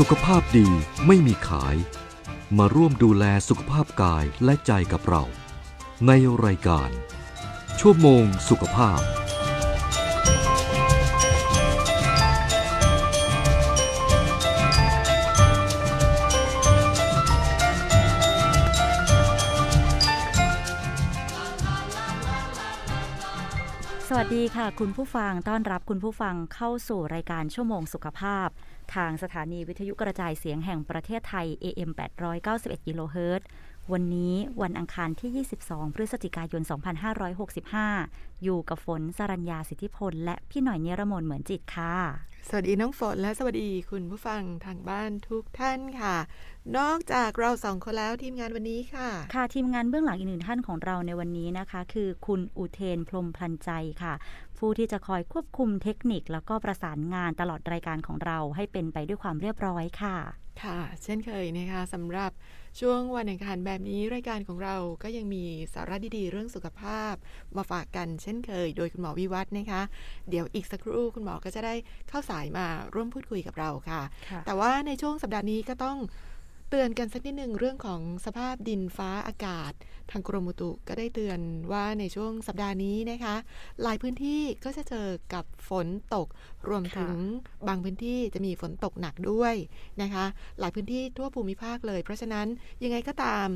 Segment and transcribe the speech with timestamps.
[0.00, 0.68] สุขภาพดี
[1.06, 1.76] ไม่มีขาย
[2.58, 5.24] มาร่วมดูแลสุขภาพกายและใจกับเรา
[6.06, 6.12] ใน
[6.44, 6.90] รายการ
[7.80, 9.00] ชั่วโมงสุขภาพ
[24.08, 28.48] สวัสดีค่ะ คุณผู้ฟังต้อนรับคุณผู้ฟังเข้าสู่รายการชั่วโมงสุขภาพ
[28.94, 31.90] ทางสถานีวิทยุกระจายเสียงแห่งประเทศไทย AM
[32.38, 33.46] 891กิโลเฮิรตซ์
[33.92, 36.62] วันนี้วันอังคารที่ 22 พฤศจิกายน
[37.52, 41.96] 2565 อยู่กับฝนสรัญญาสิทธิพล และพี่หน่อยเนรมนเหมือนจิตค่ะ
[42.48, 46.16] สวัสดีน้องฝนและสวัสดีคุณผู้ฟังทางบ้านทุกท่านค่ะ
[46.78, 53.70] นอกจากเราสองคนแล้วทีมงานวันนี้ค่ะ ค่ะทีมงานเบื้องหลังอีกหนึ่งท่านของเราในวันนี้นะคะ คือคุณอุเทนพรหมพลันใจ
[54.02, 54.14] ค่ะ
[54.58, 60.16] ผู้ที่จะคอยควบคุมเทคนิค แล้วก็ประสานงานตลอดรายการของเราให้เป็นไปด้วยความเรียบร้อยค่ะ
[60.62, 62.30] ค่ะ เช่นเคยนะคะสำหรับ
[62.80, 67.14] ช่วงวันอังคารแบบนี้รายการของเราก็ยังมีสาระดีๆ เรื่องสุขภาพ
[67.56, 69.82] มาฝากกันเช่นเคย โดยคุณหมอวิวัฒน์นะคะ
[70.30, 71.74] เดี๋ยวอีกสักครู่คุณหมอก็จะได้
[72.08, 75.98] เข้าสายมาร่วมพูดคุยกับเราค่ะค่ะแต่ว่าในช่วงสัปดาห์นี้ก็ต้อง
[76.70, 79.72] เตือนกันสักนิดหนึ่งเรื่องของสภาพดินฟ้าอากาศ
[80.10, 81.40] ทางกรมอุตุก็ได้เตือน
[81.72, 83.36] ว่าในช่วงสัปดาห์นี้นะคะ
[83.82, 86.26] หลายพื้นที่ก็จะเจอกับฝนตก
[86.68, 87.14] รวมถึง
[87.68, 89.54] บางพื้นที่จะมีฝนตกหนักด้วย
[90.02, 90.24] นะคะ
[90.60, 92.46] หลายพื้นที่ทั่วภูมิภาคเลย เพราะฉะนั้น
[92.84, 93.48] ยังไงก็ตาม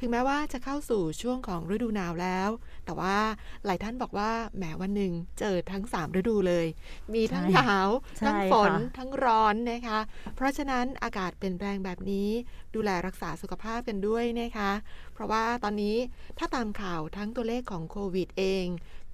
[0.00, 2.48] ถึงแม้ว่าจะเข้าสู่ช่วงของฤดูหนาวแล้ว
[2.84, 3.18] แต่ว่า
[3.64, 6.66] หลายท่านบอกว่าแหมวันหนึ่งเจอทั้ง 3 ฤดูเลย
[7.14, 9.98] มีทั้งใช่หนาวใช่ทั้งฝนค่ะทั้งร้อนนะคะ
[10.36, 12.30] เพราะฉะนั้นอากาศเปลี่ยนแปลงแบบนี้
[12.74, 14.72] ดูแลรักษาสุขภาพกันด้วยนะคะ
[15.14, 15.96] เพราะว่าตอนนี้
[16.38, 18.66] ถ้าตามข่าวทั้งตัวเลขของโควิดเอง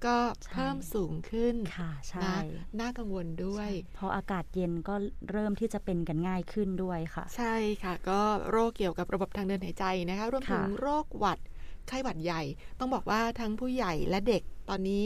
[0.05, 0.17] ก็
[0.53, 4.95] เพิ่มสูงขึ้นค่ะใช่นะน่ากังวลด้วยพออากาศเย็นก็
[5.31, 11.39] เริ่มที่จะเป็นกันง่ายขึ้นด้วยค่ะ ใช่ค่ะ ก็โรคเกี่ยวกับระบบทางเดินหายใจนะคะรวมถึงค่ะโรคหวัด
[11.87, 12.41] ไข้หวัดใหญ่
[12.79, 15.05] ต้องบอกว่าทั้งผู้ใหญ่และเด็กตอนนี้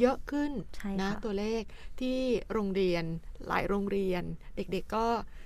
[0.00, 1.62] เยอะขึ้นใช่นะค่ะตัวเลข
[2.00, 2.18] ที่
[2.52, 3.04] โรงเรียน
[3.48, 4.22] หลายโรงเรียน
[4.56, 5.41] เด็กๆก็ติด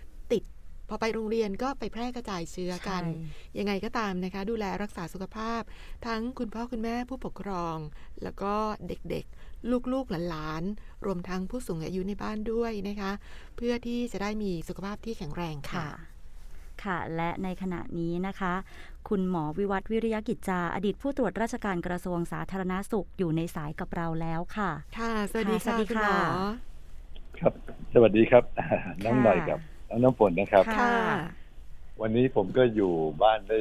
[0.88, 5.62] พอไปโรงเรียนก็ไปแพร่กระจายเชื้อกันใช่ยังไงก็ตามนะคะ ดูแลรักษาสุขภาพ
[6.06, 7.76] ทั้งคุณพ่อคุณแม่ผู้ปกครอง
[8.22, 8.54] แล้วก็
[8.88, 13.12] เด็กๆ ลูกๆหลานๆ รวมทั้งผู้สูงอายุในบ้านด้วยนะคะ
[13.56, 16.16] เพื่อที่จะได้มีสุขภาพที่แข็งแรงค่ะ ค่ะ
[16.84, 18.54] ค่ะและในขณะนี้นะคะ
[19.08, 26.16] คุณหมอวิวัฒน์วิริยกิจจา อดีตผู้ตรวจราชการกระทรวงสาธารณาสุขอยู่ในสายกับเราแล้วค่ะ ค่ะ สวัสดีค่ะค่ะสวัสดีคุณหมค่ะอ
[27.41, 27.53] ครับ
[27.94, 28.44] สวัสดีครับ
[29.04, 31.19] น้องหน่อยกับ น้องน้ำฝนนะครับค่ะค่ะ
[32.00, 32.92] วันนี้ผมก็อยู่
[33.22, 33.58] บ้านได้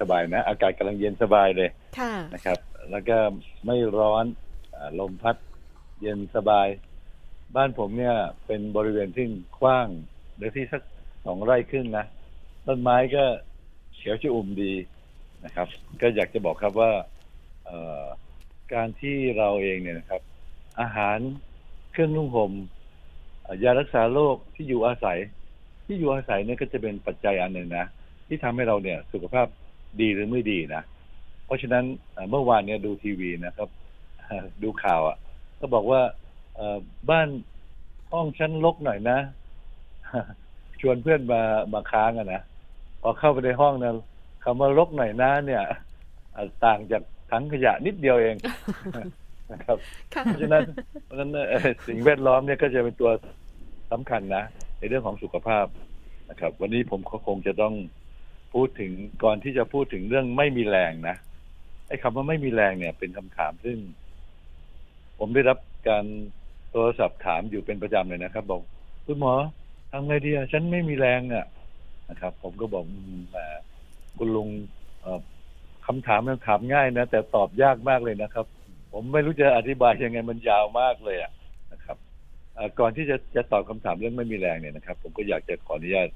[0.00, 2.58] สบายๆนะ อากาศกำลังเย็นสบายเลยค่ะ นะครับ
[2.90, 3.16] แล้วก็
[3.66, 4.24] ไม่ร้อน
[4.76, 5.36] อาลมพัด
[6.00, 6.68] เย็นสบาย
[7.56, 8.16] บ้านผมเนี่ย
[8.46, 9.26] เป็นบริเวณที่
[9.60, 9.88] กว้าง
[10.36, 10.82] เนื้อที่สัก
[11.24, 12.04] สองไร่ครึ่งนะ
[12.66, 13.24] ต้นไม้ก็
[13.94, 14.72] เขียวชอุ่มดี
[15.44, 15.68] นะครับ
[16.00, 16.92] ก็อยากจะบอกครับว่า
[17.64, 18.04] เอ่อ
[18.74, 20.20] การที่เราเองเนี่ยนะครับ
[20.80, 21.18] อาหาร
[21.92, 22.52] เครื่องนุ่งห่ม
[23.42, 25.18] เอ่อยารักษาโรคที่อยู่อาศัย
[25.86, 27.86] ที่อยู่อาศัยเนี่ยก็จะเป็นปัจจัยอันหนึ่งนะ
[28.26, 29.46] ที่ทำให้เราเนี่ยสุขภาพ
[30.00, 30.82] ดีหรือไม่ดีนะ
[31.44, 33.68] เพราะฉะนั้นเอ่อเมื่อวานเนี่ยดูทีวีนะครับ
[34.62, 35.16] ดูข่าวอะ
[35.60, 36.00] ก็บอกว่า
[36.54, 36.78] เอ่อ
[37.10, 37.28] บ้าน
[38.12, 39.18] ห้องชั้นลกหน่อยนะ
[40.80, 41.40] ชวนเพื่อนมา
[41.72, 42.40] มาค้างอะนะ
[43.02, 43.92] พอเข้าไปในห้องนะ
[44.44, 45.62] คำว่าลกหน่อยนะเนี่ย
[46.32, 48.36] เอ่อต่างจากถังขยะนิดเดียวเอง
[49.52, 49.78] นะครับ
[50.14, 50.62] ค่ะเพราะฉะนั้น
[51.04, 53.10] เพราะฉะนั้นเอ่อสิ่งแวดล้อมเนี่ยก็จะเป็นตัว
[53.92, 54.44] สำคัญนะ
[54.78, 55.66] ในเรื่องของสุขภาพ
[56.30, 57.74] นะครับ วันนี้ผมก็คงจะต้อง
[58.54, 58.92] พูดถึง
[59.24, 61.16] ก่อนที่จะพูดถึงเรื่องไม่มีแรงนะ
[61.88, 63.78] ไอ้คำว่าไม่มีแรงเนี่ย เป็นคำถามซึ่ง
[65.18, 65.58] ผมได้รับ
[65.88, 66.04] การ
[66.70, 68.62] โทรศัพท์ถามอยู่เป็นประจำเลยนะครับ บอก
[69.06, 69.34] คุณหมอ
[69.90, 71.46] ทำไงดีอะฉันไม่มีแรงอะ
[72.10, 72.84] นะครับ ผมก็บอก
[73.30, 73.36] แหม
[74.18, 74.48] คุณลุง
[75.86, 78.46] คำถามมันถามง่ายนะแต่ตอบยากมากเลยนะครับ
[78.92, 81.32] ผมไม่รู้จะอธิบายยังไงมันยาวมากเลยอะ
[82.78, 86.08] ก่อนที่จะจะตอบคำถามเรื่องไม่มีแรงเนี่ยนะครับ ผมก็อยากจะขออนุญาต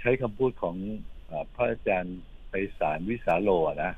[0.00, 0.76] ใช้คำพูดของ
[1.54, 2.18] พระอาจารย์
[2.48, 3.50] ไพศาลวิสาโล
[3.84, 3.92] นะ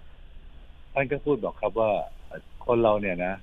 [0.92, 1.92] ท่านก็พูดบอกครับว่า
[2.66, 3.34] คนเราเนี่ยนะ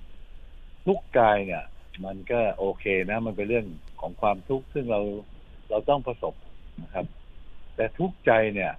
[0.86, 1.64] ทุกข์กายเนี่ย
[2.06, 3.66] มันก็โอเคนะ มันเป็นเรื่อง
[4.02, 5.02] ของความทุกข์ซึ่งเรา
[5.70, 6.34] เราต้องประสบ
[6.84, 7.06] นะครับ
[7.76, 8.72] แต่ทุกข์ใจเนี่ย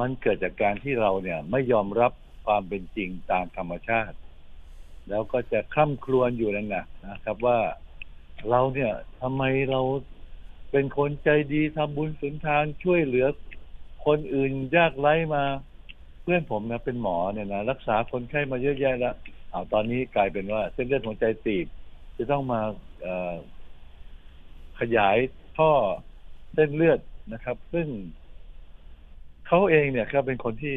[0.00, 2.12] มันเกิดจากการที่เราเนี่ย ไม่ยอมรับ
[2.46, 4.16] ความเป็นจริงตามธรรมชาติ
[5.08, 7.58] แล้วก็จะคร่ำครวญอยู่นั่นนะนะครับว่า
[8.50, 9.80] เราเนี่ยทำไมเรา
[10.70, 13.26] เป็นคนใจดีทำบุญสุนทานช่วยเหลือ
[14.06, 15.44] คนอื่นยากไร้มา
[16.22, 19.14] เพื่อนผมนะเป็นหมอเนี่ยนะรักษาคนไข้มาเยอะแยะแล้ว
[19.50, 21.66] เอาตอนนี้กลายเป็นว่า เส้นเลือดหัวใจตีบ
[22.18, 22.60] จะต้องมา
[24.80, 25.16] ขยาย
[25.58, 25.72] ท่อ
[26.54, 27.00] เส้นเลือด
[27.32, 27.86] นะครับ ซึ่ง
[29.46, 30.76] เขาเองเนี่ยครับเป็นคนที่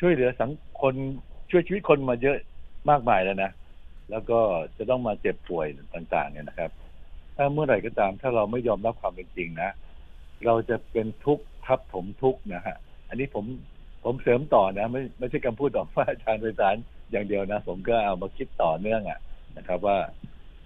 [0.00, 0.50] ช่วยเหลือสัง
[0.82, 0.94] คน
[1.50, 2.36] ช่วยชีวิตคนมาเยอะ
[2.90, 3.50] มากมายแล้วนะ
[4.10, 4.40] แล้วก็
[4.76, 6.70] จะต้องมาเจ็บป่วยต่าง ๆ เนี่ยนะครับ
[7.44, 9.70] ถ้าเมื่อไหร่ก็ตาม ถ้าเราไม่ยอมรับความเป็นจริงนะ
[10.46, 12.76] เราจะเป็นทุกข์ทับถมทุกข์นะฮะ
[13.08, 13.44] อันนี้ผม
[14.04, 16.76] ผมเสริมต่อนะ ไม่ไม่ใช่คำพูดของพระอาจารย์ไปสาร
[17.10, 19.18] อย่างเดียวนะ ผมก็เอามาคิดต่อเนื่องอะ
[19.56, 19.98] นะครับ ว่า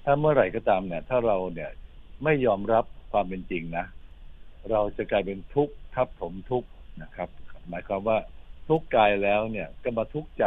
[0.04, 1.70] ถ้าเมื่อไหร่ก็ตามเนี่ย ถ้าเราเนี่ย
[2.24, 3.86] ไม่ยอมรับความเป็นจริงนะ
[4.70, 6.68] เราจะกลายเป็นทุกข์ทับถมทุกข์
[7.02, 7.28] นะครับ
[7.68, 8.18] หมายความว่า
[8.68, 10.44] ทุกข์กายแล้วเนี่ยก็มาทุกข์ใจ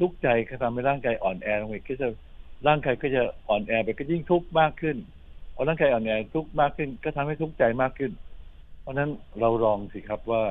[0.00, 2.08] ทุกข์ใจก็ทำให้ร่างกายอ่อนแอลงไปก็จะ
[2.66, 4.96] ร่างกายก็จะอ่อนแอไปก็ยิ่งทุกข์มากขึ้น
[5.54, 8.12] พอร่างกายอ่อนแอทุกมากขึ้น ก็ทำให้ทุกข์ใจมากขึ้น
[8.80, 9.10] เพราะฉะนั้น
[9.40, 10.44] เราลองสิครับว่า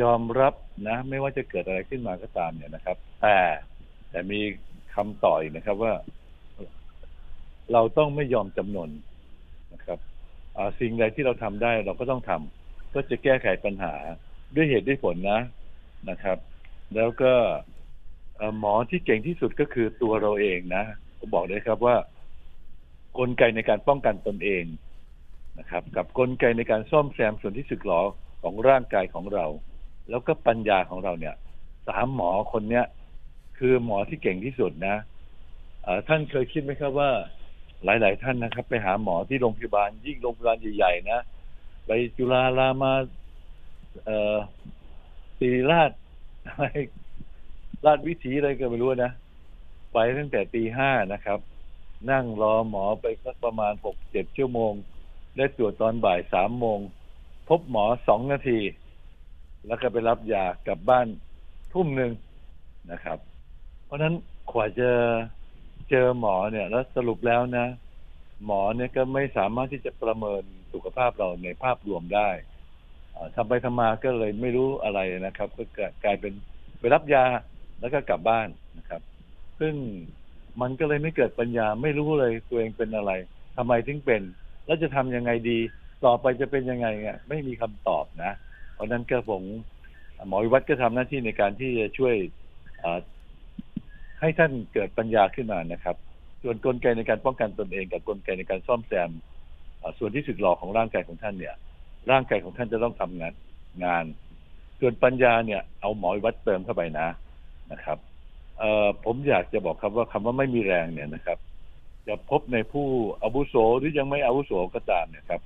[0.00, 0.54] ยอมรับ
[0.88, 3.36] นะ ไม่ว่าจะเกิดอะไรขึ้นมาก็ตามเนี่ยนะครับ แต่
[4.10, 4.40] แต่มี
[4.94, 5.92] คำต่ออีกนะครับว่า
[7.72, 8.90] เราต้องไม่ยอมจำนน
[9.74, 9.98] นะครับ
[10.80, 13.94] สิ่งใดที่เราทำได้เราก็ต้องทำก็จะแก้ไขปัญหา
[14.54, 15.40] ด้วยเหตุด้วยผลนะ
[16.10, 16.38] นะครับ
[16.94, 17.32] แล้วก็
[18.58, 20.84] หมอที่เก่งที่สุดก็คือตัวเราเองนะ
[21.18, 21.96] ผมบอกเลยครับว่า
[23.18, 24.64] กลไกในการป้องกันตนเอง
[25.58, 28.02] นะครับ กับกลไกในการซ่อมแซมส่วนที่สึกหรอ
[28.42, 29.46] ของร่างกายของเรา
[30.10, 31.34] แล้วก็ปัญญาของเราเนี่ย
[31.88, 32.84] สามหมอคนเนี้ย
[33.58, 34.96] คือหมอที่เก่งที่สุดนะ
[36.08, 37.10] ท่านเคยคิดไหมครับว่า
[37.84, 41.20] หลาย ๆ ท่านนะครับ ไปหาหมอที่โรงพยาบาลยิ่งโรงพยาบาลใหญ่ๆนะ
[41.86, 42.92] ไปจุฬารามา
[45.38, 45.90] ศิริราช
[47.86, 49.12] ราชวิถีอะไรก็ไม่รู้นะ
[49.92, 51.38] ไปตั้งแต่ตีห้านะครับ
[52.10, 54.72] นั่งรอหมอไปสักประมาณหกเจ็ดชั่วโมง
[55.36, 56.78] ได้ตรวจตอนบ่ายสามโมง
[57.48, 58.60] พบหมอสองนาที
[59.66, 61.06] แล้วก็ไปรับยากลับบ้าน
[61.72, 62.12] ทุ่มหนึ่ง
[62.92, 63.18] นะครับ
[63.84, 64.14] เพราะนั้น
[64.50, 64.90] กว่าจะ
[65.90, 67.66] เจอหมอเนี่ย แล้วสรุปแล้วนะ
[68.44, 70.42] หมอเนี่ยก็ไม่สามารถที่จะประเมิน
[70.72, 72.28] สุขภาพเราในภาพรวมได้
[73.34, 75.64] ทำไปทำมาก็เลยไม่รู้อะไรนะครับ ก็
[76.04, 76.32] กลายเป็น
[76.78, 77.24] ไปรับยา
[77.80, 79.02] แล้วก็กลับบ้านนะครับ
[79.60, 79.74] ซึ่ง
[80.60, 83.12] มันก็เลยไม่เกิดปัญญาไม่รู้เลยตัวเองเป็นอะไร
[83.56, 84.22] ทำไมถึงเป็น
[84.66, 85.58] แล้วจะทำยังไงดี
[86.04, 88.32] ต่อไปจะเป็นยังไงเนี่ยไม่มีคำตอบนะ
[88.74, 89.42] เพราะนั้นก็ผม
[90.28, 92.14] หมอวิวัฒน์ก็ทำหน้าที่ในการที่จะช่วย
[94.20, 95.96] ให้ท่านเกิดปัญญาขึ้นมานะครับ
[96.42, 99.10] ส่วนกลไกในการป้องกันตนเอง กับกลไกในการซ่อมแซม
[99.98, 101.54] ส่วนที่สึกหรอของร่างกายของท่านเนี่ย
[102.10, 103.32] ร่างกายของท่านจะต้องทำงาน
[103.84, 104.04] งาน
[104.80, 107.08] ส่วนปัญญาเนี่ย เอาหมอวิวัฒน์เติมเข้าไปนะ
[107.72, 107.98] นะครับ
[108.58, 111.38] เอ่อผมอยากจะบอกครับว่าคำว่าไม่มีแรงเนี่ยนะครับ
[112.06, 112.86] จะพบในผู้
[113.22, 115.40] อาวุโสหรือยังไม่อาวุโสก็ตามเนี่ยครับ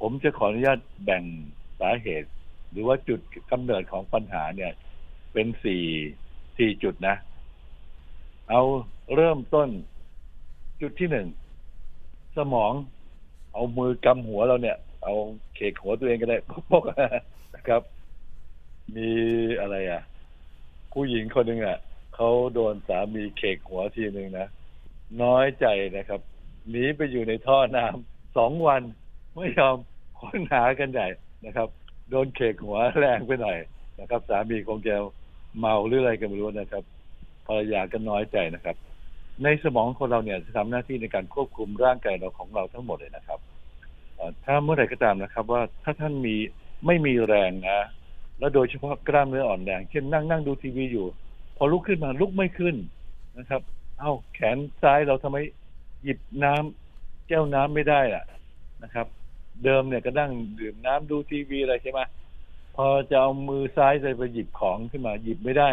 [0.00, 1.24] ผมจะขออนุญาตแบ่ง
[1.80, 2.28] สาเหตุ
[2.70, 3.20] หรือว่าจุด
[3.50, 4.72] กำเนิดของปัญหาเนี่ย
[5.32, 5.84] เป็นสี่
[6.58, 7.16] สี่จุดนะ
[8.50, 8.60] เอา
[9.14, 9.68] เริ่มต้น
[10.80, 11.26] จุดที่หนึ่ง
[12.36, 12.72] สมอง
[13.52, 15.14] เอามือกำหัวเราเนี่ย เอา
[15.54, 16.36] เคกหัวตัวเองก็ได้
[16.70, 16.82] พก
[17.54, 17.82] นะครับ
[18.96, 19.10] มี
[19.60, 20.02] อะไรอะ
[20.92, 21.78] ผู้หญิงคนหนึ่งอะ
[22.14, 24.48] เขาโดนสามีเคกหัวทีหนึ่งนะ
[25.22, 25.66] น้อยใจ
[25.96, 26.20] นะครับ
[26.70, 28.82] หนีไปอยู่ในท่อน้ำสองวัน
[29.36, 29.76] ไม่ยอม
[30.20, 31.08] ค้นหากันใหญ่
[31.46, 31.68] นะครับ
[32.10, 33.58] โดนเคกหัวแรงไปหน่อย
[34.00, 34.94] นะครับ สามีคงจะ
[35.58, 36.84] เมาหรืออะไรก็ไม่รู้นะครับ
[37.46, 38.76] ภรรยาก็น้อยใจนะครับ
[39.42, 43.38] ในสมองคนเราเนี่ยจะทำหน้าที่ในการควบคุมร่างกายเราของเราทั้งหมดเลยนะครับ
[44.44, 46.36] ถ้าเมื่อไหร่ก็ตามนะครับ ว่าถ้าท่านมี
[46.86, 47.80] ไม่มีแรงนะ
[48.38, 51.06] แล้วโดยเฉพาะกล้ามเนื้ออ่อนแรงเช่นนั่งนั่งดูทีวีอยู่
[51.56, 52.76] พอลุกขึ้นมาลุกไม่ขึ้น
[53.38, 53.62] นะครับ
[53.98, 55.36] เอ้าแขนซ้ายเราทำไม
[56.02, 58.24] หยิบน้ำแก้วน้ำไม่ได้ล่ะ
[58.82, 59.06] นะครับ
[59.64, 62.00] เดิมเนี่ยก็นั่งดื่มน้ำดูทีวีอะไรใช่ไหม
[62.76, 65.70] พอจะเอามือซ้ายจะไปหยิบของขึ้นมาหยิบไม่ได้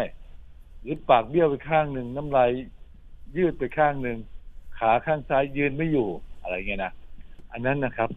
[0.82, 2.50] หรือปากเบี้ยวไปข้างหนึ่งน้ำลาย
[3.36, 4.18] ยืดไปข้างหนึ่ง
[4.78, 6.08] ขาข้างซ้ายยืนไม่อยู่
[6.42, 6.92] อะไรเงี้ยนะ
[7.52, 8.10] อันนั้นนะครับ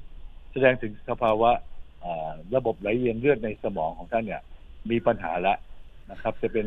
[0.51, 1.51] แสดงถึงสภาวะ
[2.55, 4.41] ระบบไหลเวียนเลือดในสมองของท่านเนี่ย
[4.89, 5.57] มีปัญหาแล้ว
[6.11, 6.65] นะครับ จะเป็น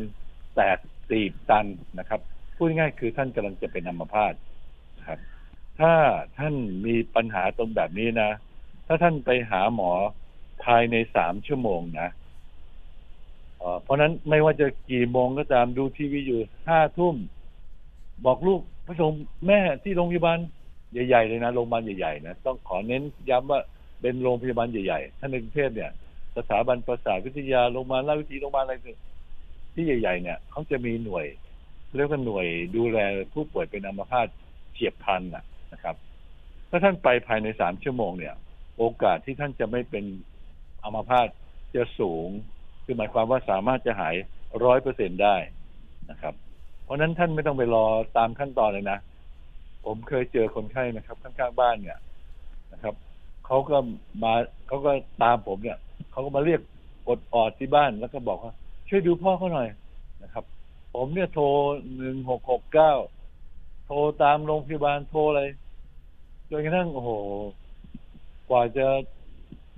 [0.59, 0.79] แตก
[1.11, 1.67] ตีบตัน
[1.99, 2.21] นะครับ
[2.57, 4.35] พูดง่ายคือท่านกำลังจะเป็นอัมพาต
[4.99, 5.19] นะครับ
[5.81, 5.93] ถ้า
[6.39, 6.55] ท่าน
[6.87, 8.31] มีปัญหาตรงแบบนี้นะ
[8.87, 9.91] ถ้าท่านไปหาหมอ
[10.65, 12.09] ภายในสามชั่วโมงนะ
[13.59, 17.17] เเพราะนั้นไม่ว่าจะกี่โมงก็ตามดูทีวีอยู่ห้าทุ่ม
[18.27, 19.13] บอกลูกพระชม
[19.47, 20.39] แม่ที่โรงพยาบาล
[20.93, 23.61] ใหญ่ๆเลยนะโรงพยาบาลใหญ่ๆนะต้องขอเน้นย้ำว่า
[24.01, 25.91] เป็นโรงพยาบาลใหญ่ๆถ้านในกรุงเทพเนี่ย
[26.37, 28.75] สถาบันประสาทวิทยาโรงพยาบาลราชวิถีโรงพยาบาลอะไร
[29.79, 31.27] ที่ใหญ่ ๆ เนี่ยเขาจะมีหน่วย
[31.97, 32.99] เรียกว่าหน่วยดูแล
[33.33, 34.27] ผู้ป่วยเป็นอัมพาต
[34.73, 35.23] เฉียบพลัน
[35.73, 35.97] นะครับ
[36.71, 38.35] ถ้าท่านไปภายในสามชั่วโมงเนี่ย
[38.79, 40.05] โอกาสที่ท่านจะไม่เป็น
[40.85, 41.29] อัมพาต
[41.75, 42.29] จะสูง
[42.85, 44.15] คือหมายความว่าสามารถจะหาย
[44.65, 45.37] ร้อยเปอร์เซ็นได้
[46.11, 46.35] นะครับ
[46.85, 48.99] เพราะฉะนั้นท่านไม่ต้องไปรอตามขั้นตอนเลยนะ
[49.85, 51.99] ผมเคยเจอคนไข้นะครับ ข้างๆบ้านเนี่ย
[52.73, 52.95] นะครับ
[53.47, 53.77] เขาก็
[54.23, 54.33] มา
[54.67, 54.93] เขาก็
[55.23, 55.79] ตามผมเนี่ย
[56.11, 56.61] เขาก็มาเรียก
[57.09, 58.53] กดออดที่บ้านแล้วก็บอกว่า
[58.89, 59.69] ช่วยดูพ่อเขาหน่อย
[60.23, 60.45] นะครับ
[60.95, 61.45] ผมเนี่ยโทร
[61.97, 62.93] หนึ่งหกหกเก้า
[63.87, 65.43] โทรตามโรงพยาบาลโทรอะไร
[66.51, 67.11] จนกระทั่งโอ้โห
[68.49, 68.87] กว่าจะ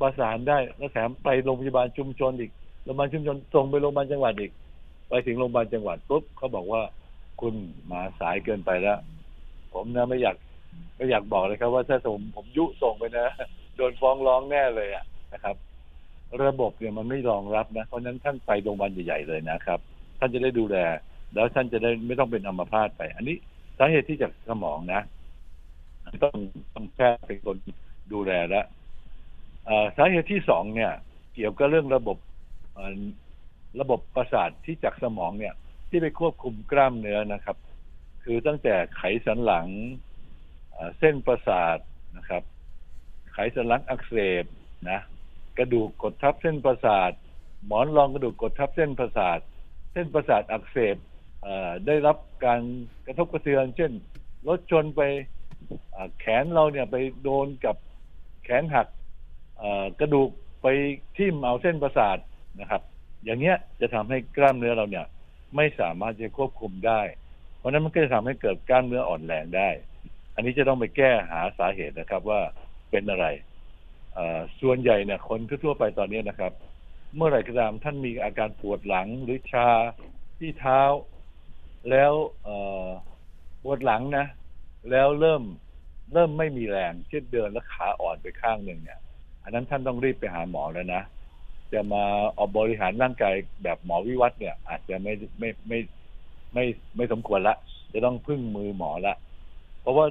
[0.01, 2.51] ประสานได้แล้วแถมไปโรงพยาบาลชุมชนอีก
[2.85, 4.53] โรงพยาบาลชุมชนส่งไปโรงพยาบาลจังหวัดอีก
[5.09, 6.83] ไปถึงโรงพยาบาลจังหวัดปุ๊บเขาบอกว่า
[7.41, 7.55] คุณ
[7.91, 8.99] มาสายเกินไปแล้ว
[9.75, 10.37] ผมนะไม่อยาก
[10.97, 13.27] ไม่อยากบอกเลยครับ ว่าถ้าผมผมยุส่งไปนะ
[13.77, 15.57] โดนฟ้องร้องแน่เลยอะนะครับ
[16.47, 19.79] ระบบเนี่ยมันไม่รองรับนะ เพราะนั้นท่านไปโรงพยาบาลใหญ่ๆเลยนะครับ
[20.19, 20.77] ท่านจะได้ดูแล
[21.35, 23.37] แล้วท่านจะได้ไม่ต้องเป็นอัมพาตไป อันนี้
[23.79, 25.03] สาเหตุที่จากสมองนะ
[26.25, 26.37] ต้อง
[26.75, 27.57] ต้องแพทย์เป็นคน
[28.13, 28.67] ดูแลแล้ว
[29.97, 30.93] สาเหตุที่สองเนี่ย
[31.35, 32.19] เกี่ยวกับเรื่องระบบ
[33.81, 35.55] ระบบประสาทที่จากสมองเนี่ย
[35.89, 37.57] ที่ไปควบคุมกล้ามเนื้อนะครับ
[38.25, 39.67] คือตั้งแต่ไขสันหลัง
[40.99, 41.79] เส้นประสาท
[42.17, 42.43] นะครับ
[43.33, 44.45] ไขสันหลังอักเสบ
[44.91, 45.01] นะ
[45.59, 47.13] กระดูกกดทับเส้นประสาท
[47.67, 49.39] หมอนรองกระดูกกดทับเส้นประสาท
[49.93, 50.97] เส้นประสาทอักเสบ
[51.87, 52.61] ได้รับการ
[53.07, 53.93] กระทบกระเทือน เช่น
[54.49, 55.01] รถชนไป
[56.21, 57.77] แขนเราเนี่ยไปโดนกับ
[58.45, 58.89] แขนหัก
[60.01, 60.31] กระดูก
[60.63, 60.67] ไป
[61.17, 62.19] ทิ่มเอาเส้นประสาท
[62.61, 62.83] นะครับ
[63.25, 65.07] อย่างเงี้ยจะทำให้กล้ามเนื้อเราเนี่ย
[65.57, 67.01] ไม่สามารถจะควบคุมได้
[67.59, 69.69] เพราะนั้นมันก็จะทำให้เกิดกล้ามเนื้ออ่อนแรงได้
[70.35, 72.41] อันนี้จะต้องไปแก้หาสาเหตุนะครับว่า
[72.91, 73.27] เป็นอะไร
[74.61, 76.53] ส่วนใหญ่เนี่ยคนทั่วไปตอนนี้นะครับ
[77.17, 79.69] เมื่อไหร่ก็ตามท่านมีอาการปวดหลังหรือชา
[80.39, 80.81] ที่เท้า
[81.91, 82.13] แล้ว
[83.63, 84.27] ปวดหลังนะ
[84.91, 85.43] แล้วเริ่ม
[86.13, 88.99] เริ่มไม่มีแรงเช่นเดินแล้วขาอ่อนไปข้างหนึ่งเนี่ย
[89.43, 91.03] อันนั้นท่านต้องรีบไปหาหมอแล้วนะ
[91.73, 95.79] จะมาเอาบริหารร่างกายแบบหมอวิวัฒน์เนี่ย อาจจะไม่ไม่ไม่
[96.55, 96.65] ไม่
[96.97, 97.57] ไม่สมควรละ
[97.93, 99.15] จะต้องพึ่งมือหมอละ
[99.81, 100.07] เพราะว่า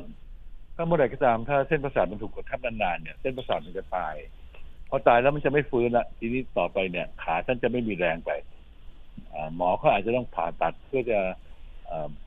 [0.82, 4.16] ถ้าเมื่อไหร่ก็ตามถ้าเส้นประสาทมันถูกกดทับนานๆเนี่ยเส้นประสาทมันจะตาย
[4.90, 8.32] พอตายแล้วมันจะไม่ฟื้นละทีนี้ต่อไปเนี่ย ขาท่านจะไม่มีแรงไป
[9.56, 11.20] หมอเขาอาจจะต้องผ่าตัดเพื่อจะ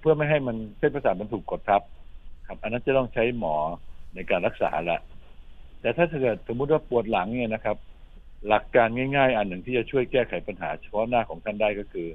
[0.01, 1.83] เพื่อไม่ให้มันเส้นประสาทมันถูกกดทับ
[2.47, 3.57] ครับ อันนั้นจะต้องใช้หมอ
[4.15, 4.99] ในการรักษาละ
[5.81, 7.77] แต่ถ้าเกิดสมมุติว่าปวดหลังเนี่ยนะครับ
[8.49, 12.09] หลักการง่าย ๆ อันหนึ่งที่จะช่วยแก้ไขปัญหาเฉพาะหน้าของท่านได้ก็คือ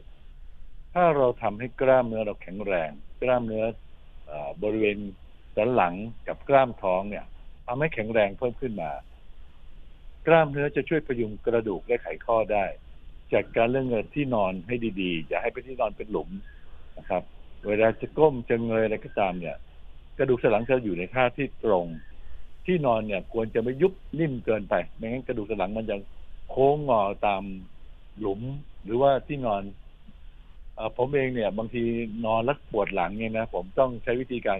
[0.94, 2.90] ถ้าเราทำให้กล้ามเนื้อเราแข็งแรง
[3.22, 3.66] กล้ามเนื้อ
[4.30, 4.32] อ
[4.64, 4.98] บริเวณ
[5.58, 5.94] สันหลัง
[6.28, 7.26] กับกล้ามท้องเนี่ย
[7.68, 8.92] ทำให้แข็งแรงเพิ่มขึ้นมา
[10.28, 12.66] กล้ามเนื้อจะช่วยพยุงกระดูกและไขข้อได้
[13.34, 16.30] จากการเรื่องเงินที่นอนให้ดีๆ อย่าให้ไปที่นอนเป็นหลุม
[16.98, 17.24] นะครับ
[17.68, 19.58] เวลาจะก้มจะเงยอะไรก็ตามเนี่ย
[20.18, 21.86] กระดูกสันหลังจะอยู่ในท่าที่ตรง
[22.66, 25.96] ที่นอนเนี่ย ควรจะไม่ยุบนิ่มเกินไป ไม่งั้นกระดูกสันหลังมันจะ
[26.50, 27.44] โค้งงอตาม
[28.20, 28.42] หลุม
[28.84, 29.62] หรือว่าที่นอน
[30.78, 31.84] อผมเองเนี่ย บางที
[32.26, 34.60] นอนแล้วปวดหลังเนี่ยนะผมต้องใช้วิธีการ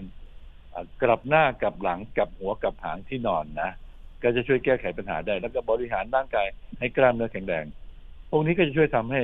[1.02, 3.70] กลับหน้ากลับหลังกลับหัวกลับหางที่นอนนะ
[4.22, 6.46] ก็จะช่วยแก้ไขปัญหาได้ แล้วก็บริหารร่างกาย
[6.78, 7.64] ให้กล้ามเนื้อแข็งแรง
[8.30, 9.22] ตรงนี้ก็จะช่วยทำให้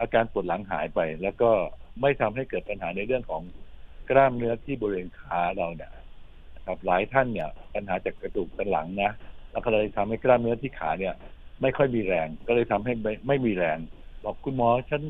[0.00, 1.50] อาการปวดหลังหายไป แล้วก็
[2.00, 3.42] ไม่ทำให้เกิดปัญหาในเรื่องของ
[4.10, 5.90] กล้ามเนื้อที่บริเวณขาเราเนี่ย
[6.66, 9.10] ครับหลายท่านเนี่ย ปัญหาจากกระดูกสันหลังนะ
[9.52, 11.14] แล้วก็เลยทำให้กล้ามเนื้อที่ขาเนี่ย
[11.62, 13.78] ไม่ค่อยมีแรง ก็เลยทำให้ไม่ไม่มีแรง
[14.24, 15.02] บอกคุณหมอฉัน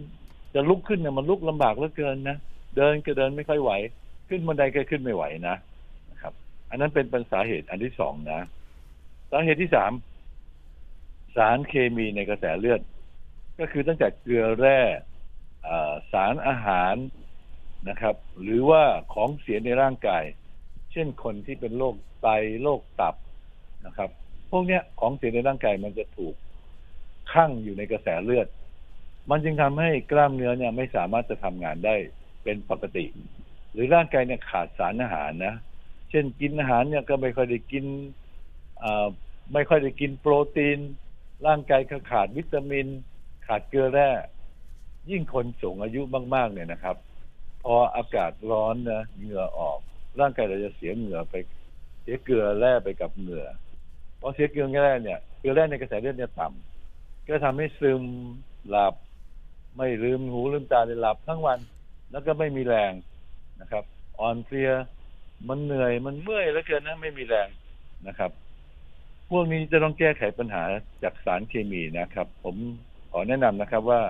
[0.54, 2.37] จะลุกขึ้นเนี่ยมันลุกลำบากเหลือเกินนะ
[2.76, 3.73] เดินก็เดินไม่ค่อยไหว
[4.28, 5.56] ขึ้นบันไดก็ขึ้นไม่ไหวนะ
[6.11, 6.33] นะครับ
[6.71, 8.40] อันนั้นเป็นป็นสาเหตุอันที่สองนะ
[9.30, 9.92] สาเหตุที่สาม
[11.37, 12.80] สารเคมีในกระแสเลือด
[13.59, 14.80] ก็คือตั้งแต่เกลือแร่
[16.12, 16.95] สารอาหาร
[17.88, 18.83] นะครับ หรือว่า
[19.14, 20.25] ของเสียในร่างกาย
[20.92, 22.28] เช่นคนที่เป็นโรคไต
[22.62, 23.14] โรคตับ
[23.87, 24.11] นะครับ
[24.50, 26.35] พวกเนี้ยของเสียในร่างกายมันจะถูก
[27.33, 28.49] คั่งอยู่ในกระแสเลือด
[29.30, 31.97] มันจึงทำให้กล้ามเนื้อเนี่ยไม่สามารถจะทำงานได้
[32.45, 33.04] เป็นปกติ
[33.76, 35.54] หรือร่างกายเนี่ยขาดสารอาหารนะ
[36.11, 37.85] เช่นกินอาหารเนี่ยก็ไม่ค่อยได้กิน
[38.83, 39.06] อ่า
[39.52, 40.78] ไม่ค่อยได้กินโปรตีน
[41.47, 42.87] ร่างกายก็ขาดวิตามิน
[43.47, 44.11] ขาดเกลือแร่
[45.11, 46.02] ยิ่งคนสูงอายุ
[46.35, 46.97] มาก ๆ เนี่ยนะครับ
[47.62, 49.78] พออากาศร้อนนะเหงื่อออก
[50.21, 51.35] ร่างกายเราจะเสียเหงื่อไป
[52.02, 53.47] เสียเกลือแร่ไปกับเหงื่อ
[54.21, 58.02] พอเสียเกลือแร่เนี่ยเกลือแร่ในกระแสเลือดเนี่ยต่ำก็ทำให้ซึม
[58.68, 58.95] หลับ
[59.76, 61.59] ไม่ลืมหูลืมตาเลยหลับทั้งวัน
[62.11, 62.92] แล้วก็ไม่มีแรง
[63.60, 63.84] นะครับ
[64.20, 64.70] อ่อนเพลีย
[65.48, 67.48] มันเหนื่อยมันเมื่อยแล้วเกินนะไม่มีแรง
[68.06, 68.30] นะครับ
[69.30, 70.62] พวกนี้จะต้องแก้ไขปัญหา
[71.02, 72.56] จากสารเคมีนะครับ ผม
[73.10, 74.02] ขอแนะนำนะครับว่า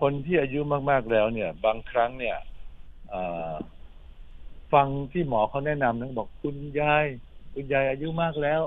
[0.00, 2.36] คนที่อายุมาก ๆแล้วเนี่ย บางครั้งเนี่ย
[4.72, 7.04] ฟังที่หมอเขาแนะนำนะบอกคุณยาย
[7.54, 8.60] คุณยายอายุมากแล้ว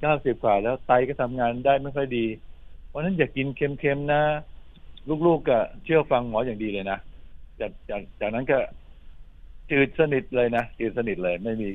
[0.00, 2.26] เก้าสิบกว่าแล้วไตก็ทำงานได้ไม่ค่อยดี
[2.88, 4.22] เพราะนั้นอย่ากินเค็มๆนะ
[5.26, 6.98] ลูกๆก็เชื่อฟังหมออย่างดีเลยนะ
[7.60, 8.58] จากจากจากนั้นก็
[9.70, 11.68] จืดสนิทเลยนะจืดสนิทเลย ไม่มี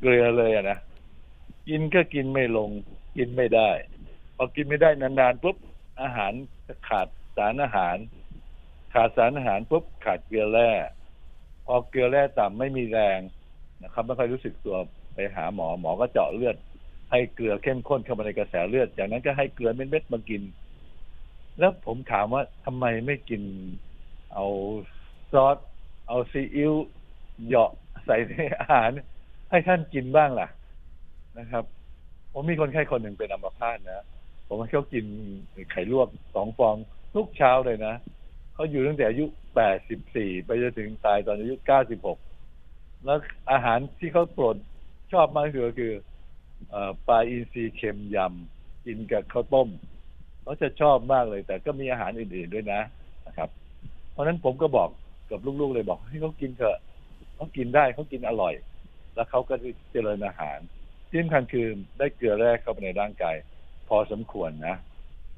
[0.00, 0.78] เกลือเลยอะนะ
[1.68, 2.70] กินก็กินไม่ลง
[3.16, 3.70] กินไม่ได้
[4.36, 5.56] พอกินไม่ได้นานๆปุ๊บ
[6.02, 6.32] อาหาร
[6.88, 7.96] ขาดสารอาหาร
[8.94, 10.70] ขาดสารอาหารปุ๊บขาดเกลือแร่
[11.66, 13.20] พอเกลือแร่ต่ำไม่มีแรง
[13.82, 14.76] นะครับไม่ค่อยรู้สึกตัว
[15.14, 16.56] ไปหาหมอหมอก็เจาะเลือด
[17.10, 20.42] ให้เกลือเข้มข้นเข้ามาในกระแสเลือด จากนั้นก็ให้เกลือเม็ดๆมากิน
[21.58, 23.42] แล้วผมถามว่าทำไมไม่กิน
[24.32, 24.46] เอา
[25.32, 25.56] ซอส
[26.08, 26.72] เอาซีอิ๊ว
[27.46, 27.70] เหยาะ
[28.04, 28.90] ใส่ในอาหาร
[29.50, 30.48] ให้ท่านกินบ้างล่ะ
[31.38, 31.64] นะครับ
[32.32, 34.06] ผมมีคนไข้คนหนึ่งเป็นอัมพาตนะ
[34.48, 35.04] ผมให้เขากิน
[35.72, 36.76] ไข่ลวกสองฟอง
[37.14, 37.94] ทุกเช้าเลยนะ
[38.54, 39.24] เขาอยู่ตั้งแต่อายุ
[39.54, 42.18] แปดสิบสี่ไปจนถึงตายตอนอายุเก้าสิบหก
[43.04, 43.18] แล้ว
[43.52, 44.56] อาหารที่เขาโปรด
[45.12, 45.92] ชอบมากที่สุดก็คือ
[46.72, 46.74] อ
[47.06, 49.68] ปลาอินทรีเค็มยำกินกับข้าวต้ม
[50.42, 52.80] เขาจะชอบมากเลย แต่ก็มีอาหารอื่นๆด้วยนะ
[53.26, 53.50] นะครับ
[54.10, 54.88] เพราะนั้นผมก็บอก
[55.30, 56.78] กับลูกๆเลยบอกให้เขากินเถอะ
[57.34, 58.54] เขากินได้เขากินอร่อย
[59.14, 60.58] แล้วเขาก็จะเจริญอาหาร
[61.08, 61.66] ที่สำคัญคือ
[61.98, 63.36] ได้เกลือแร่เข้าไปในร่างกาย
[63.88, 64.76] พอสมควรนะ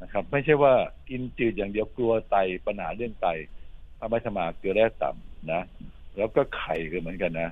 [0.02, 0.74] นะครับ ไม่ใช่ว่า
[1.08, 3.26] กินจืดอย่างเดียวกลัวไตปัญหาเรื่องไต
[3.98, 5.62] ทำให้สมาเกลือแร่ต่ำนะ
[6.16, 7.50] แล้วก็ไข่ก็เหมือนกันนะ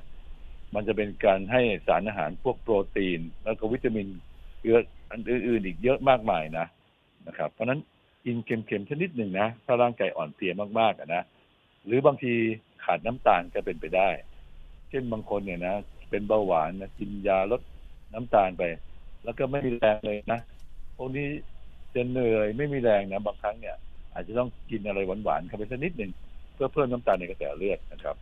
[0.74, 4.06] มันจะเป็นการให้สารอาหารพวกโปรตีน แล้วก็วิตามิน
[4.60, 4.78] เกลือ
[5.12, 6.66] อันอื่นๆอีกเยอะมากมายนะ
[7.26, 7.80] นะครับ เพราะฉะนั้น
[8.24, 11.22] กินเค็มๆชนิดหนึ่งนะถ้าร่างกายอ่อนเพลียมากๆนะ
[11.88, 12.34] หรือบางที
[12.84, 14.08] ขาดน้ำตาลก็เป็นไปได้
[14.90, 15.74] เช่นบางคนเนี่ยนะ
[16.10, 17.60] เป็นเบาหวานนะกินยาลด
[18.14, 18.62] น้ำตาลไป
[19.24, 20.40] แล้วก็ไม่มีแรงเลยนะ
[20.96, 21.26] พวกนี้
[21.94, 23.76] จะเหนื่อยไม่มีแรงนะบางครั้งเนี่ย
[24.12, 26.12] อาจจะต้องกินอะไรหวานๆเข้าไปสักนิดหนึ่ง
[26.54, 28.16] เพื่อเพิ่มน้ำตาลในกระแสเลือดนะครับ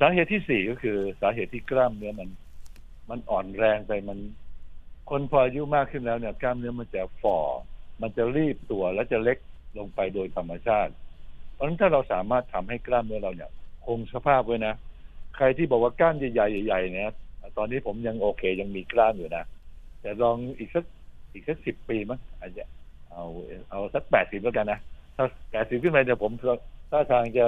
[0.00, 2.28] สาเหตุที่สี่ก็คือสาเหตุที่กล้ามเนื้อมัน
[3.10, 4.18] มันอ่อนแรงไปมัน
[5.10, 7.38] คนพออายุมากขึ้นแล้วเนี่ย กล้ามเนื้อมันจะฝ่อ
[8.02, 9.38] มันจะรีบตัวและจะเล็ก
[9.78, 13.50] ลงไปโดยธรรมชาติะฉะนั้นถ้าเราสามารถทำให้กล้ามเนื้อเราเนี่ย
[13.86, 14.74] คงสภาพไว้นะ
[15.36, 17.12] ใครที่บอกว่ากล้ามใหญ่ๆใหญ่ๆเนี่ย
[17.56, 19.44] ตอนนี้ผมยังโอเคยังมีกล้ามอยู่นะ
[20.00, 20.84] แต่ลองอีกสัก
[21.32, 22.64] อีกสักสิบปีมั้งอาจจะ
[23.10, 23.24] เอา
[23.70, 24.78] เอาสักแปดสิบแล้วกันนะ
[25.16, 26.32] ถ้าแปดสิบขึ้นไปเนี่ยผม
[26.90, 27.46] ถ้าทางจะ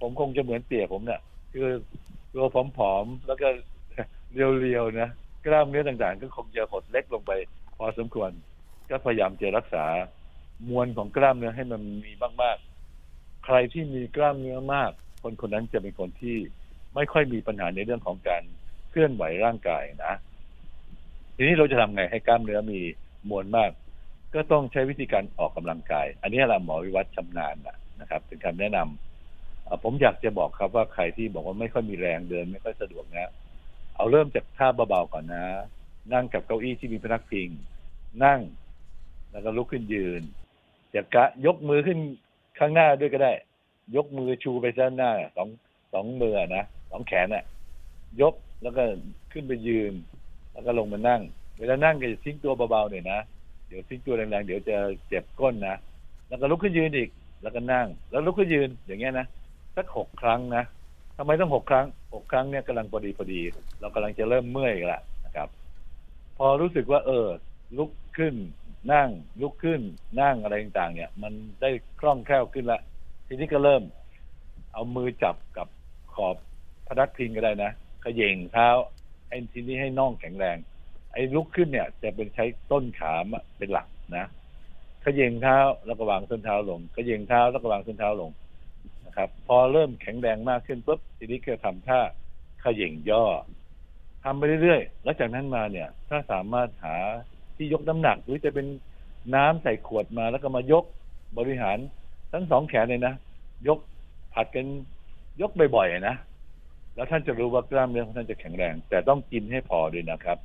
[0.00, 1.20] ผมคงจะเหมือนเตี่ยผมเนี่ย
[1.52, 1.68] คือ
[2.34, 2.56] ตัวผ
[2.92, 3.48] อมๆแล้วก็
[4.32, 5.08] เรียวๆนะ
[5.46, 7.32] กล้ามเนื้อต่างๆ ก็คงจะหดเล็กลงไป
[7.76, 8.30] พอสมควร
[8.90, 9.84] ก็พยายามจะรักษา
[10.68, 12.75] มวลของกล้ามเนื้อให้มันมีมากๆ
[13.48, 14.90] ใครที่มีกล้ามเนื้อมาก
[15.22, 16.36] คนคนนั้นจะเป็นคนที่
[16.94, 18.42] ไม่ค่อยมีปัญหาในเรื่องของการ
[18.90, 20.14] เคลื่อนไหวร่างกายนะ
[21.36, 22.80] ทีนี้เราจะทำไงให้กล้ามเนื้อมี
[23.30, 23.70] มวลมาก
[24.34, 27.56] ก็ต้องใช้วิธีการออกกำลังกาย อันนี้เราหมอวิวัฒน์ชำนาญ
[28.00, 33.32] นะครับเป็นคำแนะนำเอ่อผมอยากจะบอกครับว่าใครที่บอกว่าไม่ค่อยมีแรงเดิน ไม่ค่อยสะดวกนะ
[33.96, 35.44] เอาเริ่มจากท่าเบาๆก่อนนะ
[36.12, 37.48] นั่งกับเก้าอี้ที่มีพนักพิง
[38.24, 38.40] นั่ง
[39.32, 40.22] แล้วก็ลุกขึ้นยืน
[40.94, 41.98] จะกะยกมือขึ้น
[42.58, 43.32] ข้างหน้าด้วยก็ได้
[43.96, 45.48] ยกมือชูไปด้านหน้าสอง
[45.92, 47.44] สองมือนะสองแขนน่ะ
[48.20, 48.82] ยกแล้วก็
[49.32, 49.92] ขึ้นไปยืน
[50.52, 51.20] แล้วก็ลงมานั่ง
[51.58, 53.18] เวลานั่งก็จะทิ้งตัวเบาๆหน่อยนะ
[53.68, 54.76] เดี๋ยวทิ้งตัวแรงๆเดี๋ยวจะ
[55.08, 55.76] เจ็บก้นนะ
[56.28, 57.08] แล้วก็ลุกขึ้นยืนอีก
[57.42, 59.26] แล้วก็นั่ง แล้วลุกขึ้นยืนอย่างเงี้ยนะ
[59.76, 60.64] สักหกครั้งนะ
[61.16, 63.40] ทำไมต้องหกครั้งหกครั้งเนี่ยกำลังพอดีพอดี
[63.80, 65.48] เรากำลังจะเริ่มเมื่อยละนะครับ
[66.36, 67.26] พอรู้สึกว่า เออ
[67.78, 68.34] ลุกขึ้น
[68.92, 69.08] นั่ง
[69.40, 69.80] ลุกขึ้น
[70.20, 71.70] นั่งอะไรต่างๆ เนี่ย มันได้
[72.00, 72.80] คล่องแคล่วขึ้นละ
[73.26, 73.82] ทีนี้ก็เริ่ม
[74.72, 75.68] เอามือจับกับ
[76.14, 76.36] ขอบ
[76.86, 77.70] พนักพิงก็ได้นะ
[78.04, 78.68] ขย่งเท้า
[79.28, 80.56] ไอ้ทีนี้ให้น่องแข็งแรง
[81.12, 83.12] ไอ้ลุกขึ้นเนี่ย จะเป็นใช้ต้นขา
[83.58, 84.26] เป็นหลักนะ
[85.04, 88.30] ขย่งเท้าแล้วก็วางส้นเท้าลงขย่งเท้าแล้วก็วางส้นเท้าลง
[89.06, 92.00] นะครับ พอเริ่มแข็งแรงมากขึ้นปุ๊บทีนี้ก็ทำท่า
[92.64, 93.24] ขย่งย่อ
[94.24, 96.96] ทำไปเรื่อยๆ แล้วจากนั้นมาเนี่ย ถ้าสามารถหา
[97.56, 98.66] ที่ยกน้ำหนัก หรือจะเป็น
[99.34, 100.84] น้ำใส่ขวดมาแล้วก็มายก
[101.38, 101.78] บริหาร
[102.32, 103.14] ทั้งสองแขนเลยนะ
[103.68, 103.78] ยก
[104.34, 104.66] ผัดกัน
[105.40, 106.16] ยกบ่อยๆนะ
[106.94, 110.38] แล้วท่านจะรู้ว่ากล้ามเนื้อของท่านจะแข็งแรง แต่ต้องกินให้พอด้วยนะครับ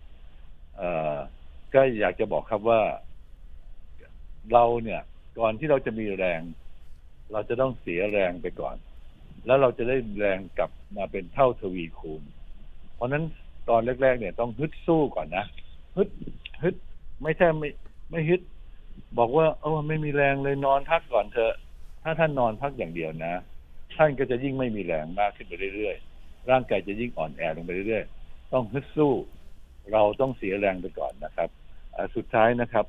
[0.75, 1.15] เอ่อ
[1.73, 2.81] ก็อยากจะบอกครับว่า
[4.51, 5.01] เราเนี่ย
[5.39, 6.41] ก่อนที่เราจะมีแรง
[7.31, 8.75] เราจะต้องเสียแรงไปก่อน
[9.45, 12.23] แล้วเราจะได้แรงกลับมาเป็นเท่าทวีคูณ
[12.95, 13.23] เพราะฉะนั้น
[13.69, 15.45] ตอนแรก ๆ เนี่ยต้องฮึดสู้ก่อนนะ
[15.97, 16.09] ฮึด
[16.63, 16.75] ฮึด
[17.23, 17.69] ไม่ใช่ไม่
[18.11, 18.41] ไม่ฮึด
[19.17, 21.53] บอกว่าเออไม่มีแรงเลยนอนพักก่อนเถอะ
[22.03, 23.33] ถ้าท่านนอนพักอย่างเดียวนะ
[23.97, 29.13] ท่านก็จะยิ่งไม่มีแรงมากขึ้นไปเรื่อยๆ ร่างกายจะยิ่งอ่อนแอลงไปเรื่อยๆ ต้องฮึดสู้
[29.91, 31.49] เราต้องเสียแรงไปก่อนนะครับ
[32.15, 32.85] สุดท้ายนะครับ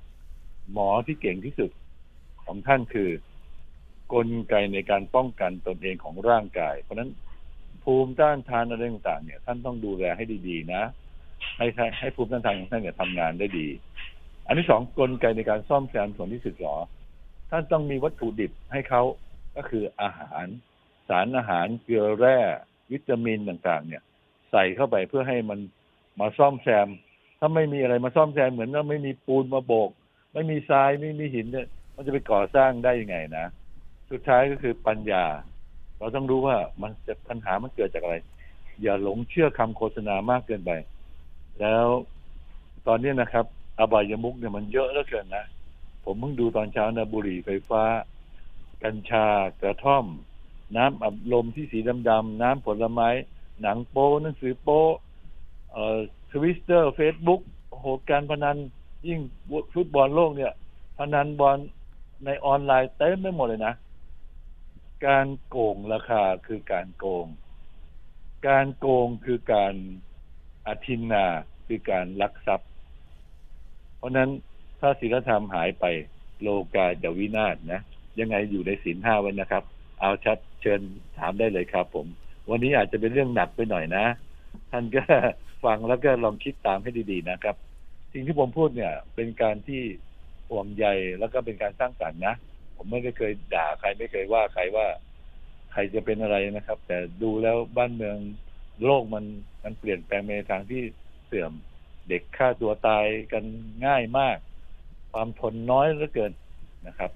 [0.72, 1.70] หมอที่เก่งที่สุด
[2.44, 3.10] ของท่านคือ
[4.12, 7.10] กลไกในการป้องกันตนเองของร่างกาย เพราะนั้น
[7.84, 10.82] ภูมิต้านทานอะไรต่างๆเนี่ย ท่านต้องดูแลให้ดีๆนะ
[11.56, 13.66] ให้ให้ให้ภูมิต้านทานของท่านเนี่ยทำงานได้ดี
[14.46, 16.76] อันที่สองกลไกในการซ่อมแซมส่วนที่สึกหรอ
[17.50, 19.02] ท่านต้องมีวัตถุดิบให้เขา
[19.56, 20.46] ก็คืออาหาร
[21.08, 22.38] สารอาหารเกลือแร่
[22.92, 24.02] วิตามินต่างๆ เนี่ย
[24.50, 25.58] ใส่เข้าไปเพื่อให้มัน
[26.20, 26.88] มาซ่อมแซม
[27.38, 29.90] ถ้าไม่มีอะไรมาซ่อมแซมเหมือนว่าไม่มีปูนมาโบก
[30.32, 33.46] ไม่มีทรายไม่มีหินเนี่ยมันจะไปก่อสร้างได้ยังไงนะ
[34.10, 35.24] สุดท้ายก็คือปัญญา
[35.98, 38.16] เราต้องรู้ว่ามันจะปัญหามันเกิดจากอะไร
[38.82, 40.70] อย่าหลงเชื่อคำโฆษณามากเกินไป
[41.60, 41.86] แล้ว
[42.86, 43.46] ตอนนี้นะครับ
[43.78, 45.44] อบายมุกเนี่ยมันเยอะเหลือเกินนะ
[46.04, 47.82] ผมเพิ่งดูตอนเช้านะบุหรี่ไฟฟ้า
[48.84, 49.26] กัญชา
[49.62, 50.06] กระท่อม
[50.76, 53.08] น้ำอัดลมที่สีดำๆน้ำผลไม้
[53.60, 54.80] หนังโป้หนังสือโป้
[55.72, 55.98] เอ่อ
[56.32, 58.56] ทวิตเตอร์เฟซบุ๊กโหการพนัน
[59.08, 59.20] ยิ่ง
[59.74, 60.52] ฟุตบอลโลกเนี่ย
[60.98, 61.58] พนันบอล
[62.24, 63.74] ในออนไลน์เต็มไปหมดเลยนะ
[65.06, 67.26] การโกงราคาคือการโกง
[68.48, 69.74] การโกงคือการ
[70.66, 71.26] อธินนา
[71.66, 72.70] คือการลักทรัพย์
[74.02, 74.30] เพราะฉะนั้น
[74.80, 75.84] ถ้าศีลธรรมหายไป
[76.42, 77.80] โลกาจะวินาศนะ
[78.20, 79.62] ยังไงอยู่ในศีลห้าไว้นะครับ
[80.00, 80.80] เอาชัดเชิญ
[81.18, 82.06] ถามได้เลยครับผม
[82.50, 84.04] วันนี้อาจจะเป็นเรื่องหนักไปหน่อยนะ
[84.70, 85.02] ท่านก็
[85.64, 87.56] ฟังแล้วก็ลองคิดตามให้ดีๆนะครับ
[88.12, 89.82] สิ่งที่ผมพูดเนี่ย เป็นการที่
[90.50, 90.86] ห่วงใย
[91.18, 92.34] แล้วก็เป็นการสร้างสรรค์นะ
[92.76, 94.86] ผมไม่ได้เคยด่าใครไม่เคยว่าใครว่า
[95.72, 98.16] ใครจะเป็นอะไรนะครับ แต่ดูแล้วบ้านเมือง
[98.84, 99.24] โลกมัน
[99.64, 100.82] มันเปลี่ยนแปลงไปในทางที่
[101.26, 101.52] เสื่อม
[102.08, 103.44] เด็กฆ่าตัวตายกัน
[103.86, 104.36] ง่ายมาก
[105.12, 106.32] ความทนน้อยเหลือเกิน
[106.86, 107.10] นะครับ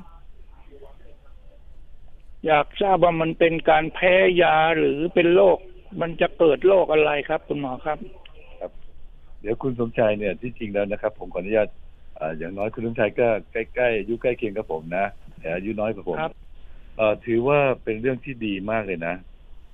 [2.47, 5.59] อยากทราบว่ามันเป็นการแพ้ยาหรือเป็นโรค
[6.01, 7.99] มันจะเกิดโรคอะไรครับ คุณหมอครับ
[9.41, 11.69] เดี๋ยวคุณสมชายเนี่ยที่จริงแล้วนะครับ ผมขออนุญาต
[12.19, 15.07] อ่าอย่างน้อยคุณสมชายก็ใกล้ๆอายุใกล้เคียงกับผมนะ
[15.41, 16.31] แต่อายุน้อยกว่าผมครับ
[16.97, 19.15] เอ่อถือว่าเป็นเรื่องที่ดีมากเลยนะ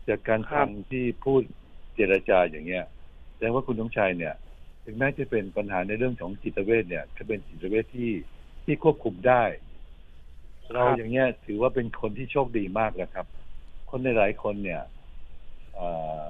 [0.09, 1.43] จากการครัฟับงที่พูด
[1.95, 2.85] เจรจาอย่างเงี้ย
[3.33, 4.35] แสดงว่าคุณสมชายเนี่ย
[4.85, 8.11] ถึงแม้จะเป็นปัญหาในเรื่องของจิตเวชเนี่ยก็เป็นจิตเวชที่
[8.65, 9.43] ที่ควบคุมได้
[10.75, 13.27] เราอย่างเงี้ยถือว่าเป็นคนที่โชคดีมากแล้วครับ
[13.91, 14.83] คนในหลายคนเนี่ย
[15.75, 15.89] เอ่
[16.21, 16.23] อ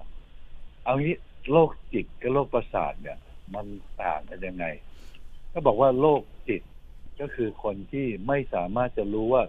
[0.84, 1.16] เอางี้
[1.50, 3.18] โรคจิตกับโรคประสาทเนี่ย
[3.54, 3.66] มัน
[4.02, 4.66] ต่างกันยังไง
[5.52, 6.62] ก็บอกว่าโรคจิต
[7.20, 9.42] ก็คือคนที่ไม่สามารถจะรู้ว่า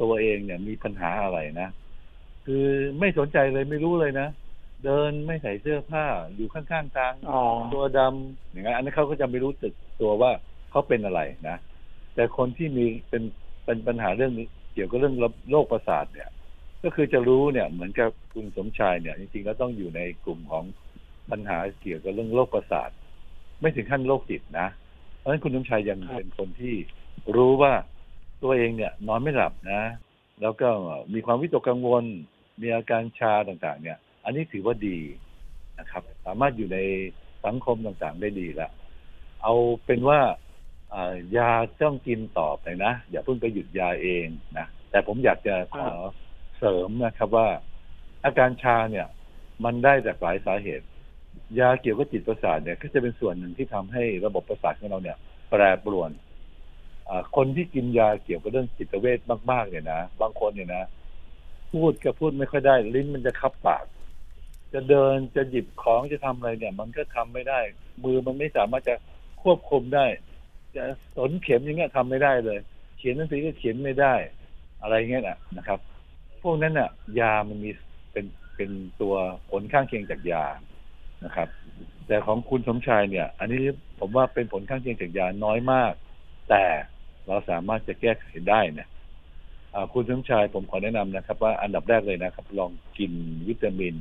[0.00, 1.68] ตัวเองเนี่ยมีปัญหาอะไรนะ
[2.46, 2.66] คือ
[2.98, 4.28] ไม่สนใจเลยไม่รู้เลยนะ
[4.84, 6.04] เดินไม่ใส่เสื้อผ้า
[6.34, 7.42] อยู่ข้างๆทางอ๋อ
[7.74, 10.30] ตัวดำอย่างนั้นอันนั้นเขาก็จะไม่รู้สึกตัวว่า
[10.70, 11.56] เขาเป็นอะไรนะ
[12.14, 13.22] แต่คนที่มีเป็น
[13.66, 15.16] เป็นปัญหาเรื่องนี้เกี่ยวกับเรื่อง
[15.50, 16.30] โรคประสาทเนี่ย
[16.82, 20.64] ก็คือจะรู้เนี่ย เหมือนกับคุณสมชายเนี่ย จริงๆแล้วต้องอยู่ในกลุ่มของ
[21.30, 22.90] ปัญหาเกี่ยวกับเรื่องโรคประสาท
[23.60, 24.68] ไม่ถึงขั้นโรคจิตนะ
[25.18, 26.74] เพราะฉะนั้นคุณสมชายยังครับเป็นคนที่
[27.36, 27.72] รู้ว่า
[28.42, 29.82] ตัวเองเนี่ย นอนไม่หลับนะ
[30.42, 30.68] แล้วก็
[31.14, 32.04] มีความวิตกกังวล
[32.60, 34.98] มีอาการชาต่างๆ เนี่ย อันนี้ถือว่าดี
[35.78, 36.78] นะครับ สามารถอยู่ใน
[37.46, 38.70] สังคมต่างๆได้ดีละ
[39.42, 39.54] เอา
[39.86, 40.44] เป็นว่าอ่า
[41.36, 41.50] ยา
[41.82, 44.26] ต้องกินต่อไปนะ อย่าเพิ่งไปหยุดยาเอง
[44.58, 45.94] นะแต่ผมอยากจะขอ
[46.58, 47.48] เสริมนะครับว่า
[48.24, 49.06] อาการชาเนี่ย
[49.64, 50.86] มันได้จากหลายสาเหตุ
[51.58, 55.18] ยาเกี่ยวกับจิตประสาทเนี่ย ก็จะเป็นส่วนหนึ่งที่ทำให้ระบบประสาทของเราเนี่ย
[55.50, 56.10] แปรปรวน
[57.08, 59.18] อ่าคนที่กินยาเกี่ยวกับเรื่องจิตเวช
[59.50, 60.84] มากๆเนี่ยนะบางคนเนี่ยนะ
[61.72, 63.84] พูดก็พูดไม่ค่อยได้ ลิ้นมันจะคับปาก
[64.72, 67.60] จะเดินจะหยิบของจะทำอะไรเนี่ย มันก็ทำไม่ได้
[68.04, 68.94] มือมันไม่สามารถจะ
[69.42, 70.06] ควบคุมได้
[70.76, 70.84] จะ
[71.16, 72.58] สนเข็มอย่างเงี้ยทำไม่ได้เลย
[72.98, 74.14] เขียนหนังสือก็เขียนไม่ได้
[74.82, 75.78] อะไรเงี้ยนะนะครับ
[76.42, 77.70] พวกนั้นน่ะ ยามันมี
[78.12, 79.14] เป็นเป็นตัว
[79.50, 80.44] ผลข้างเคียงจากยา
[81.24, 81.48] นะครับ
[82.06, 83.62] แต่ของคุณสมชายเนี่ย อันนี้
[84.00, 85.92] ผมว่าเป็นผลข้างเคียงจากยาน้อยมาก
[86.50, 86.64] แต่
[87.26, 88.88] เราสามารถจะแก้ไขได้เนี่ย
[89.92, 93.12] คุณสมชายผมขอแนะนำนะครับ ว่าอันดับแรกเลยนะครับ ลองกิน
[93.48, 93.96] วิตามิน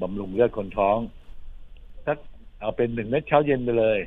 [0.00, 0.98] บำรุงเลือดคนท้อง
[2.06, 2.18] สัก
[2.60, 3.98] เอาเป็นหนึ่งเม็ดเช้าเย็นไปเลย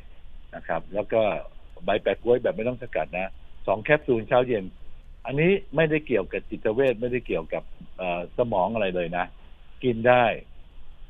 [0.55, 1.21] นะครับ แล้วก็
[1.83, 3.31] ใบแปะกล้วยแบบไม่ต้องสกัดนะ
[3.67, 4.65] สองแคปซูลเช้าเย็น
[5.25, 7.63] อันนี้ไม่ได้เกี่ยวกับจิตเวชไม่ได้เกี่ยวกับ
[8.37, 9.25] สมองอะไรเลยนะ
[9.83, 10.25] กินได้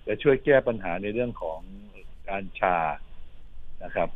[0.08, 1.60] จะช่วยแก้ปัญหาในเรื่องของ
[2.30, 2.78] การชา
[3.84, 4.10] นะครับ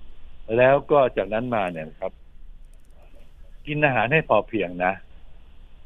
[0.58, 2.14] แล้วก็จากนั้นมาเนี่ยครับ
[3.68, 4.94] กินอาหารให้พอเพียงนะ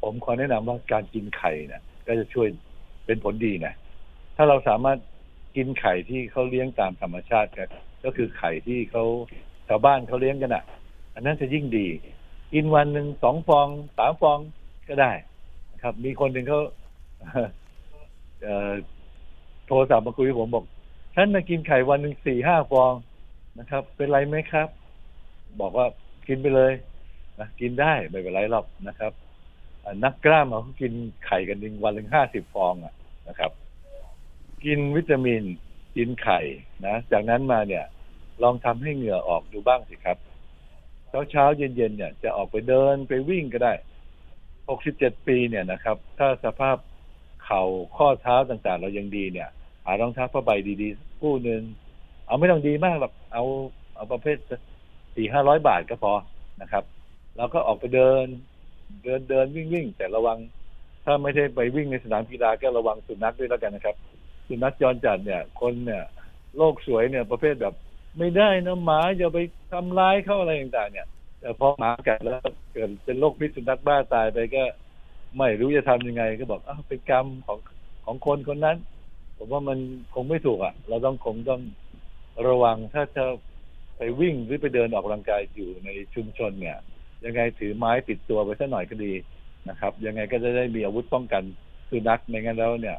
[0.01, 2.47] ผมขอแนะนำว่าการกินไข่เนี่ยก็จะช่วย
[3.05, 3.73] เป็นผลดีนะ
[4.35, 4.99] ถ้าเราสามารถ
[5.55, 7.49] กินไข่ที่เขาเลี้ยงตามธรรมชาติ
[8.03, 9.05] ก็คือไข่ที่เขา
[9.67, 10.63] ชาวบ้านเขาเลี้ยงกันอะ
[11.13, 11.87] อันนั้นจะยิ่งดี
[12.53, 14.39] กินวันหนึ่งสองฟองสามฟอง
[14.87, 15.11] ก็ได้
[15.73, 16.61] นะครับ มีคนหนึ่งเขา
[18.41, 20.65] เโทรศัพท์มาคุยกับผมบอก
[21.15, 22.93] ฉันมากินไข่วันหนึ่งสี่ห้าฟอง
[23.59, 24.67] นะครับ เป็นไรไหมครับ
[25.61, 25.85] บอกว่า
[26.27, 26.73] กินไปเลย
[27.39, 29.11] นะกินได้ไม่เป็นไรหรอกนะครับ
[30.03, 30.93] นักกล้ามเขากิน
[31.25, 32.93] ไข่กันหนึ่งวันหนึ่งห้าสิบฟองอะ
[33.27, 33.51] นะครับ
[34.65, 35.43] กินวิตามิน
[35.95, 36.39] กินไข่
[36.85, 37.85] นะ จากนั้นมาเนี่ย
[38.43, 40.17] ลองทำให้เหงื่อออกดูบ้างสิครับ
[41.09, 43.73] เช้าเช้าๆเย็นเนี่ยจะออกไปเดินไปวิ่งก็ได้
[44.49, 46.77] 67ปีเนี่ยนะครับ ถ้าสภาพ
[47.45, 47.63] เข่า
[47.97, 49.49] ข้อเท้าต่างๆ เรายังดีเนี่ย
[49.85, 51.61] หารองเท้าผ้าใบดีๆกคู่หนึ่ง
[52.27, 53.43] เอาไม่ต้องดีมากหรอกเอา
[53.95, 54.37] เอาประเภท
[55.15, 56.13] สี่ห้าร้อยบาทก็พอ
[56.61, 56.83] นะครับ
[57.37, 58.25] เราก็ออกไปเดิน
[59.03, 60.37] เดินเดินวิ่งวิ่งแต่ระวัง
[61.05, 63.95] ถ้าไม่ได้ไปวิ่งในสนามกีฬาก็ระวังสุนัขด้วยแล้วกันนะครับ
[64.47, 66.03] สุนัขจรจัดเนี่ย คนเนี่ย
[66.57, 67.73] โลกสวยเนี่ยประเภทแบบ
[68.17, 69.39] ไม่ได้นะหมาอย่าไป
[69.71, 71.07] ทำร้ายเขาอะไรต่างๆ เนี่ย
[71.39, 72.39] แต่พอหมากัดแล้ว
[72.73, 74.63] เกิดเป็นโรคพิษสุนัขบ้าตายไปก็
[75.37, 77.59] ไม่รู้จะทำยังไง ก็บอกอ้าวเป็นกรรมของ
[78.05, 78.77] ของคนคนนั้น
[79.37, 79.77] ผมว่ามัน
[80.13, 81.61] คงไม่ถูกอะ เราต้องคงต้อง
[82.47, 83.23] ระวังถ้าจะ
[83.97, 86.77] ไปวิ่งหรือไปเดินออกกำลังกายอยู่ในชุมชนเนี่ย
[87.25, 89.13] ยังไงถือไม้ติดตัวไปสักหน่อยก็ดี
[89.69, 91.43] นะครับ ยังไงก็จะได้มีอาวุธป้องกัน
[91.89, 92.97] สุนัขไม่งั้นแล้วเนี่ย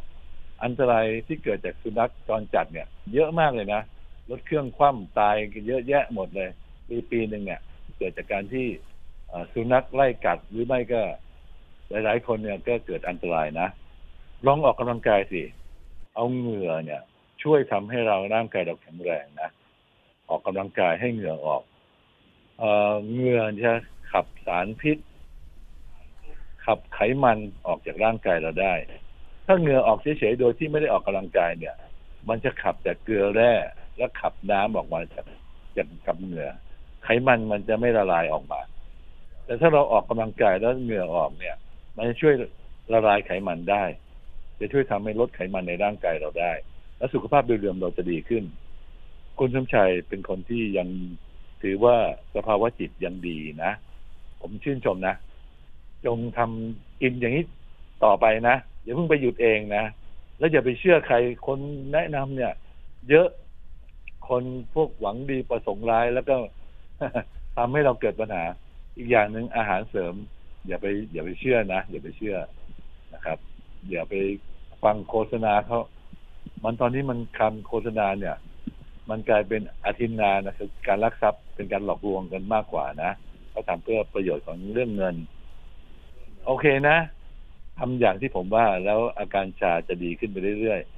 [0.65, 3.83] อันตรายที่เกิดจากสุนัขจรจัดเนี่ย เยอะมากเลยนะ
[4.31, 6.51] รถเครื่องคว่ำตายกันเยอะแยะหมดเลย
[6.89, 7.61] ปีปีหนึ่งเนี่ย
[7.99, 8.67] เกิดจากการที่
[9.53, 11.03] สุนัขไล่กัดหรือไม่ก็
[11.89, 13.69] หลาย ๆ คนเนี่ยก็เกิดอันตรายนะ
[14.47, 15.43] ลองออกกำลังกายสิ
[16.15, 17.03] เอาเหงื่อเนี่ย
[17.43, 19.51] ช่วยทำให้เราร่างกายเราแข็งแรงนะ
[20.29, 21.63] ออกกำลังกายให้เหงื่อออก
[22.59, 23.73] เอ่อเหงื่อจะ
[24.13, 24.99] ขับสารพิษ
[26.65, 28.75] ขับไขมันออกจากร่างกายเราได้
[29.47, 31.77] ถ้าเหงื่อออกเฉยๆโดยที่ไม่ได้ออกกำลังกายเนี่ย
[32.29, 33.53] มันจะขับแต่เกลือแร่
[33.97, 35.27] และขับน้ำออกมาจาก
[35.77, 36.49] จากกับเหงื่อ
[37.03, 38.61] ไขมันมันจะไม่ละลายออกมา
[39.45, 41.57] แต่ถ้าเราออกกำลังกายแล้วเหงื่อออกเนี่ย
[41.97, 42.35] มันจะช่วย
[42.93, 43.85] ละลายไขมันได้
[44.61, 46.53] จะช่วยทำให้ลดไขมันในร่างกายเราได้
[46.97, 48.45] และสุขภาพโดยรวมเราจะดีขึ้น
[49.39, 50.89] คุณสมชัยเป็นคนที่ยัง
[51.63, 51.97] ถือว่า
[52.35, 53.73] สภาวะจิตยังดีนะ
[54.41, 55.15] ผมชื่นชมนะ
[56.07, 57.45] จงทำกินอย่างนี้
[58.05, 59.85] ต่อไปนะอย่าเพิ่งไปหยุดเองนะ
[60.39, 61.59] แล้วอย่าไปเชื่อใครคน
[61.93, 62.53] แนะนำเนี่ย
[63.09, 63.29] เยอะ
[64.29, 66.37] คนพวกหวังดีประสงค์ร้ายแล้วก็
[67.57, 68.45] ทำให้เราเกิดปัญหา
[68.97, 70.15] อีกอย่างหนึ่งอาหารเสริม
[70.67, 72.37] อย่าไป อย่าไปเชื่อนะอย่าไปเชื่อ
[73.15, 73.39] นะครับ
[73.91, 74.15] อย่าไป
[74.83, 75.81] ฟังโฆษณาเขา
[76.65, 78.37] มันตอนนี้มันคำโฆษณาเนี่ย
[79.11, 83.11] มันกลายเป็นอาทินนานะคือการลักทรัพย์เป็นการหลอกลวงกันมากกว่านะ
[83.51, 85.17] เขาทำเพื่อประโยชน์ของเรื่องเงิน
[86.47, 86.97] โอเคนะ
[87.79, 90.94] ทำอย่างที่ผมว่าแล้วอาการชาจะดีขึ้นไปเรื่อยๆ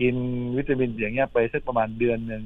[0.00, 0.16] กิน
[0.56, 2.42] วิตามินอย่างเงี้ยไปสักประมาณเดือนหนึ่ง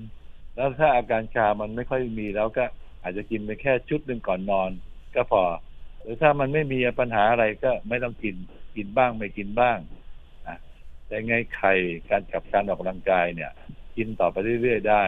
[0.54, 2.64] แล้วถ้าอาการชามันไม่ค่อยมีแล้วก็
[3.02, 4.70] อาจจะกินไปแค่ชุดหนึ่งก่อนนอน
[5.14, 5.42] ก็พอ
[6.00, 8.36] หรือถ้ามันไม่มีปัญหาอะไรก็ไม่ต้องกิน
[8.76, 9.78] กินบ้างไม่กินบ้าง
[10.46, 10.58] นะ
[11.06, 11.72] แต่ไงไข่
[12.08, 13.50] การกับการออกกำลังกายเนี่ย
[13.96, 15.04] กินต่อไปเรื่อยๆได้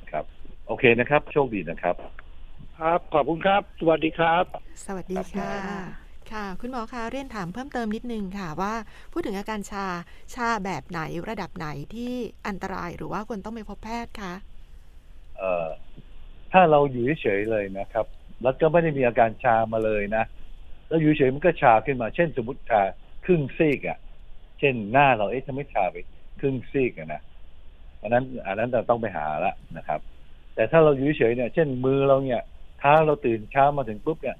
[0.00, 0.24] นะครับ
[0.66, 1.96] โอเคนะครับ โชคดีนะครับ
[2.78, 4.44] ครับขอบคุณครับ สวัสดีครับ
[4.86, 8.74] สวัสดีค่ะ ค่ะ คุณหมอคะเรียนถามเพิ่มเติมนิดนึงค่ะว่า
[9.12, 9.86] พูดถึงอาการชา
[10.34, 12.12] ชาแบบไหนระดับไหนที่
[12.46, 14.32] อันตรายหรือว่าควรต้องไปพบแพทย์คะ
[15.38, 15.66] เอ่อ
[16.52, 18.06] ถ้าเราอยู่เฉยๆเลยนะครับ
[18.42, 20.24] แล้วก็ไม่ได้มีอาการชามาเลยนะ
[20.88, 22.82] แล้วอยู่เฉยมันก็ชาขึ้นมา เช่นสมมติชา
[23.24, 23.98] ครึ่งซีกอะ่ะ
[24.58, 25.96] เช่นหน้าเราเอ๊ะทำไมชาไป
[26.40, 27.20] ครึ่งซีกอะนะ
[28.02, 30.00] อันนั้นอันนั้นเราต้องไปหาละนะครับ
[30.54, 32.42] แต่ถ้าเราอยู่เฉยเนี่ย เช่นมือเราเนี่ย
[32.78, 34.36] เท้าเราตื่นเช้ามาถึงปุ๊บเนี่ย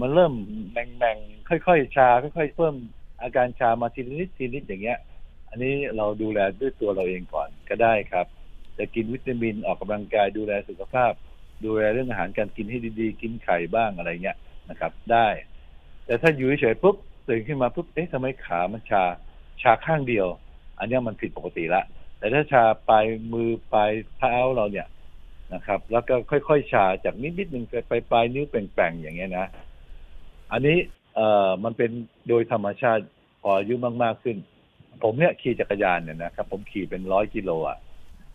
[0.00, 0.32] มันเริ่ม
[0.72, 2.74] แบ่งๆค่อยๆชาค่อยๆเพิ่ม
[3.22, 4.98] อาการชามาทีนิดทีนิดอย่างเงี้ย
[5.48, 8.26] อันนี้เราดูแลด้วยตัวเราเองก่อนก็ได้ครับ
[8.78, 11.12] จะกินวิตามินออกกำลังกายดูแลสุขภาพ
[11.64, 14.36] ดูแลเรื่องอาหารการกินให้ดีๆ กินไข่บ้างอะไรเงี้ย
[14.70, 15.28] นะครับ ได้
[16.06, 16.96] แต่ถ้าอยู่เฉยๆปุ๊บ
[17.28, 19.04] ตื่นขึ้นมาปุ๊บเอ๊ะทำไมขามันชา
[19.62, 20.26] ชาข้างเดียว
[20.78, 21.82] อันนี้มันผิดปกติละ
[22.18, 24.86] แต่ถ้าชาปลายมือปลายเท้าเราเนี่ย
[25.54, 29.46] นะครับ แล้วก็ค่อยๆ ชาจากนิดๆหนึ่งไปปลายนิ้วแป่งๆอย่างเงี้ยนะ
[30.54, 30.78] อันนี้
[31.14, 31.90] เอ่อมันเป็น
[32.28, 33.04] โดยธรรมชาติ
[33.42, 34.36] พออายุมากๆขึ้น
[35.02, 37.78] ผมเนี่ยขี่จักรยานเนี่ยนะครับผมขี่เป็นร้อยกิโลอะ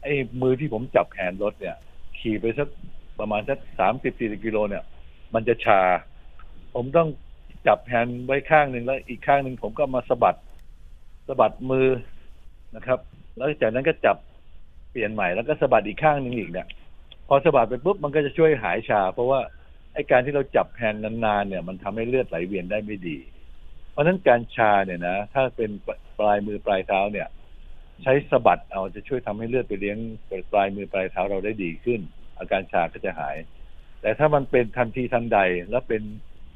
[0.01, 1.75] ไอ้มือที่ผมจับแฮนรถเนี่ย
[2.19, 2.67] ขี่ไปสัก
[3.19, 4.83] ประมาณสักสามสิบสี่สิบกิโลเนี่ย
[5.33, 5.81] มันจะชา
[6.75, 7.07] ผมต้อง
[7.67, 10.39] จับแฮนด์ไว้ข้างหนึ่งแล้วอีกข้างหนึ่งผมก็มาสะบัด
[11.27, 11.87] สะบัดมือ
[12.75, 12.99] นะครับ
[13.37, 14.17] แล้วจากนั้นก็จับ
[14.91, 16.67] เปลี่ยนใหม่แล้วก็สะบัดอีกข้างหนึ่งอีกเนี่ย
[17.27, 19.39] พอสะบัดไปปุ๊บมันก็จะช่วยหายชา เพราะว่า
[19.93, 23.17] ไอ้การที่เราจับแฮนด์นานๆเนี่ย มันทำให้เลือดไหลเวียนได้ไม่ดี
[23.91, 25.71] เพราะฉะนั้นการชาเนี่ยนะถ้าเป็น
[26.19, 27.27] ปลายมือปลายเท้าเนี่ย
[28.03, 29.97] ใช้สะบัดเอาจะช่วยทำให้เลือดไปเลี้ยง
[30.51, 31.99] ปลายมือปลายเท้าเราได้ดีขึ้น
[32.37, 33.35] อาการชาก็จะหาย
[34.01, 35.39] แต่ถ้ามันเป็นทันทีทันใด
[35.71, 36.01] แล้วเป็น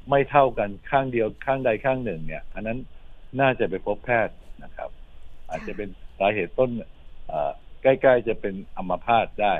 [0.10, 2.80] ไม่เท่ากันข้างเดียวข้างใดข้างหนึ่ง เนี่ยอันนั้น
[3.40, 4.90] น่าจะไปพบแพทย์นะครับ
[5.50, 6.70] อาจจะเป็นสาเหตุต้น
[7.84, 9.56] ใกล้ ๆ จะเป็นอัมพาตได้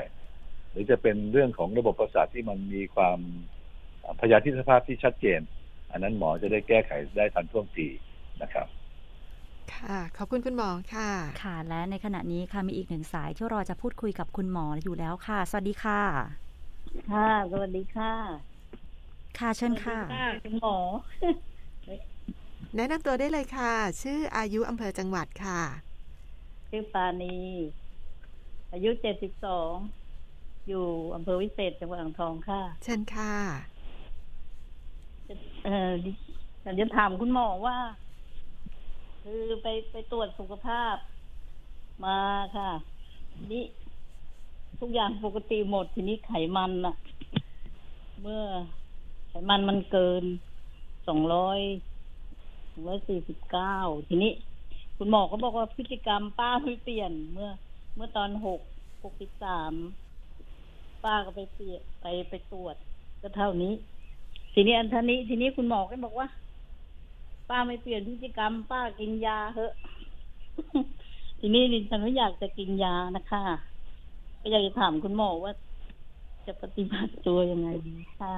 [0.70, 3.18] หรือจะเป็นเรื่องของระบบประสาทที่มันมีความ
[4.20, 5.40] พยาธิสภาพที่ชัดเจน
[5.90, 7.86] อันนั้นหมอจะได้แก้ไขได้ทันท่วงที
[8.42, 8.66] นะครับ
[9.74, 11.10] ค่ะขอบคุณคุณหมอค่ะ
[11.42, 16.00] ค่ะ และในขณะนี้ค่ะมีอีกหนึ่งสายที่รอจะพูดคุยกับคุณหมออยู่แล้วค่ะ สวัสดีค่ะ
[17.12, 18.12] ค่ะ สวัสดีค่ะ
[19.38, 20.76] ค่ะเชิญค่ะสวัสดีค่ะคุณหมอ
[22.76, 25.60] แนะนำตัวได้เลยค่ะ ชื่ออายุอำเภอจังหวัดค่ะ
[26.70, 27.36] ชื่อปานี
[28.72, 29.72] อายุเจ็ดสิบสอง
[30.68, 30.86] อยู่
[31.16, 33.34] อำเภอวิเศษจังหวัดอ่างทองค่ะ เชิญค่ะ
[35.64, 35.92] เอ่อ
[36.64, 37.76] ฉันจะถามคุณหมอว่า
[39.22, 40.96] คือไปไปตรวจสุขภาพ
[42.04, 42.18] มา
[42.56, 42.70] ค่ะ
[43.52, 43.64] นี่
[44.80, 46.94] ทุกอย่างปกติหมดทีนี้ไขมันน่ะ
[48.22, 48.44] เมื่อ
[49.28, 50.24] ไขมันมันเกิน
[51.08, 51.60] สองร้อย
[52.86, 53.76] ร้อยสี่สิบเก้า
[54.08, 54.32] ทีนี้
[54.96, 57.50] คุณหมอก็บอกว่าพฤติกรรมป้าไม่เปลี่ยนเมื่อ
[57.94, 58.60] เมื่อตอนหก
[59.02, 59.72] หกสิบสาม
[61.04, 62.76] ป้าก็ไปเปลี่ยนไปไปตรวจ
[63.22, 63.72] ก็เท่านี้
[64.54, 66.28] ทีนี้อันท่านี้ ทีนี้คุณหมอก็บอกว่า
[67.48, 69.72] ป้าไม่เปลี่ยนพฤติกรรม ป้ากินยาเถอะ
[71.40, 73.42] ทีนี้ดิฉันไม่อยากจะกินยานะคะ
[74.40, 75.52] ก็อยากจะถามคุณหมอว่า
[76.46, 78.34] จะปฏิบัติตัวยังไงดีค่ะ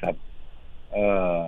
[0.00, 0.14] ครับ
[0.92, 1.06] เอ่
[1.38, 1.40] อ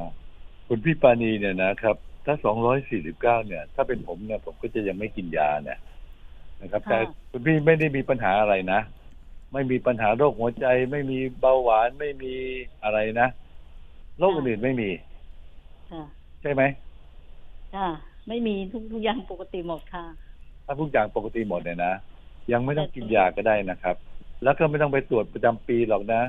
[0.68, 2.34] คุณพี่ปานีเนี่ยนะครับ ถ้า
[2.76, 5.78] 249เนี่ย ถ้าเป็นผมเนี่ยผมก็จะยังไม่กินยาเนี่ย
[6.62, 6.98] นะครับค่ะแต่
[7.30, 8.80] คุณพี่ไม่ได้มีปัญหาอะไรนะ
[9.52, 12.34] ไม่มีปัญหาโรคหัวใจ ไม่มีเบาหวานไม่มี
[12.84, 13.28] อะไรนะ
[14.18, 14.90] โรคอื่นๆไม่มี
[15.90, 16.02] ค่ะ
[16.42, 16.62] ใช่ไหม
[17.74, 17.88] ค่ะ
[18.29, 20.05] ไม่มีทุกทุกอย่างปกติหมดค่ะ
[20.64, 21.94] ถ้าทุกอย่างปกติหมดเนี่ยนะ
[22.52, 23.96] ยังไม่ต้องกินยาก็ได้นะครับ
[24.42, 26.22] แล้วก็ไม่ต้องไปตรวจประจำปีหรอกนะ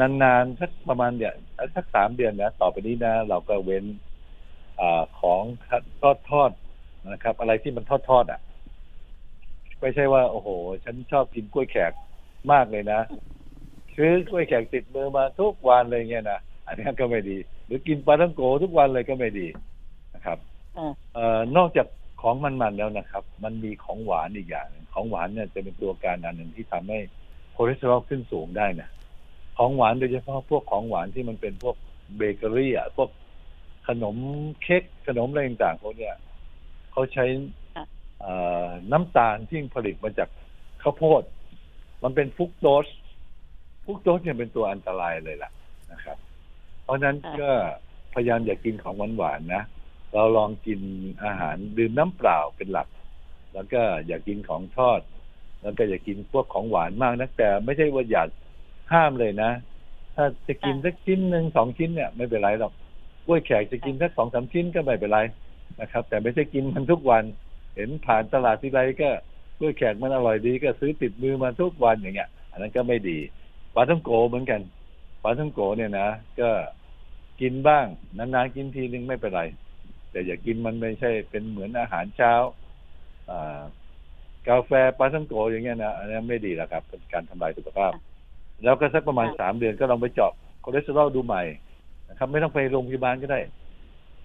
[0.00, 1.34] นานๆสักประมาณเนี่ย
[1.74, 3.84] สักสามเดือนนะต่อไปนี้นะเราก็เว้น
[4.80, 5.42] อาของ
[6.02, 8.40] ทอดทอดๆนะครับ อะไรที่มันทอดทอดๆอะ
[9.80, 10.48] ไม่ใช่ว่า โอ้โห
[10.84, 11.92] ฉันชอบกินกล้วยแขก
[12.52, 13.00] มากเลยนะ
[13.96, 19.46] ซื้อกล้วยแขกติดมือมาทุกวันเลยเงี้ยนะ อันนี้ก็ไม่ดี หรือกินปาท่องโก๋ทุกวันเลยก็ไม่ดี
[20.14, 20.38] นะครับ
[20.76, 21.86] ค่ะเอ่อนอกจาก
[22.22, 26.98] ของมันๆแล้วนะครับ มันมีของหวานอีกอย่างหนึ่งของหวานเนี่ยจะเป็นตัวการอันหนึ่งที่ทำให้
[27.54, 28.88] คอเลสเตอรอลขึ้นสูงได้นะ
[29.56, 31.76] ของหวานโดยเฉพาะพวกของหวานที่มันเป็นพวก
[32.16, 33.10] เบเกอรี่อะพวก
[33.88, 34.16] ขนม
[34.62, 36.14] เค้กขนมอะไรต่างๆพวกเนี้ย
[36.92, 37.24] เขาใช้
[37.76, 37.84] ค่ะ
[38.20, 38.32] เอ่
[38.64, 40.28] อน้ำตาลที่ผลิตมาจาก
[40.82, 41.22] ข้าวโพด
[42.02, 42.86] มันเป็นฟรุกโตส
[43.84, 45.50] ฟรุกโตสเนี่ยเป็นตัวอันตรายเลยล่ะ
[45.92, 46.18] นะครับ
[46.88, 47.50] เพราะฉะนั้นก็
[48.14, 49.62] พยายามอย่ากกินของหวานๆนะ
[50.14, 50.80] เราลองกิน
[51.24, 52.88] อาหารดื่มน้ำเปล่าเป็นหลัก
[53.54, 55.00] แล้วก็อย่ากกินของทอด
[55.62, 58.28] แล้วก็อย่ากินพวกของหวานมากนะแต่ไม่ใช่ว่าอยาก
[58.92, 59.50] ห้ามเลยนะ
[60.14, 62.72] ถ้าจะกินสักชิ้นหนึ่งสองชิ้นเนี่ยไม่เป็นไรหรอก
[63.26, 65.20] กล้วยแขกจะกินสักสองสามชิ้นก็ไม่เป็นไร
[65.80, 67.24] นะครับ แต่ไม่ใช่กินมันทุกวัน
[67.76, 69.10] เห็นผ่านตลาดที่ไรก็
[69.58, 73.18] กล้วยแขกมันอร่อยดีก็ซื้อติดมือมาทุกวันอย่างเงี้ย อันนั้นก็ไม่ดี
[73.74, 74.60] ปลาท่องโกเหมือนกัน
[75.22, 76.08] ปลาท่องโกเนี่ยนะ
[76.40, 76.48] ก็
[77.40, 77.86] กินบ้าง
[78.18, 79.42] นานๆกินทีนึงไม่เป็นไร
[80.10, 82.32] แต่อย่ากินมันไม่ใช่เป็นเหมือนอาหารเช้า
[83.30, 83.60] อ่า
[84.48, 87.92] กาแฟปลาท่องโกอย่างเงี้ยนะอันนี้ไม่ดีแล้วครับเป็นการทำลายสุขภาพ
[88.64, 90.32] แล้วก็สักประมาณค่ะสามเดือนก็ลองไปเจาะ
[90.62, 91.42] คอเลสเตอรอลดูใหม่
[92.08, 93.40] นะครับไม่ต้องไปโรงพยาบาลก็ได้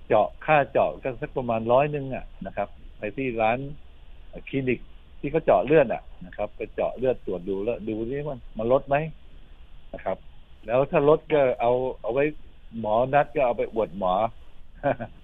[0.08, 3.58] เจาะค่าเจาะก็สักประมาณร้อยหนึ่งอะนะครับ ไปที่ร้าน
[4.50, 4.80] คลินิก
[5.20, 8.96] ที่เขาเจาะเลือดอะนะครับไปเจาะเลือดตรวจดูแล้วดูนี่มันมันลดไหม
[9.94, 10.18] นะครับ
[10.66, 12.24] แล้วถ้าลดก็เอาเอาไว้
[12.80, 14.14] หมอนัดก็เอาไปอวดหมอ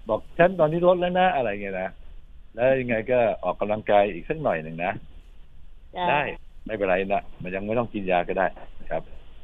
[0.08, 1.88] บอกฉันตอนนี้ลดแล้วนะอะไรเงี้ยนะ
[2.54, 4.92] แล้วยังไงก็ออกกำลังกายอีกสักหน่อยหนึ่งนะ
[5.96, 6.20] จ้าได้
[6.66, 8.46] ไม่เป็นไรนะมันยังไม่ต้องกินยาก็ได้
[8.80, 9.02] นะครับ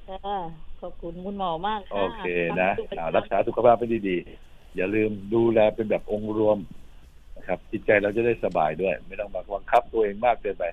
[0.08, 0.36] จ้า
[0.80, 2.26] ขอบคุณคุณหมอมากค่ะโอเค
[2.62, 6.58] นะทำให้อ่ารักษาสุขภาพไปดีๆอย่าลืมดูแลเป็นแบบองค์รวม
[7.36, 10.64] นะครับจิตใจเราจะได้สบายด้วย ไม่ต้องมาบังคับตัวเองมากเกินไป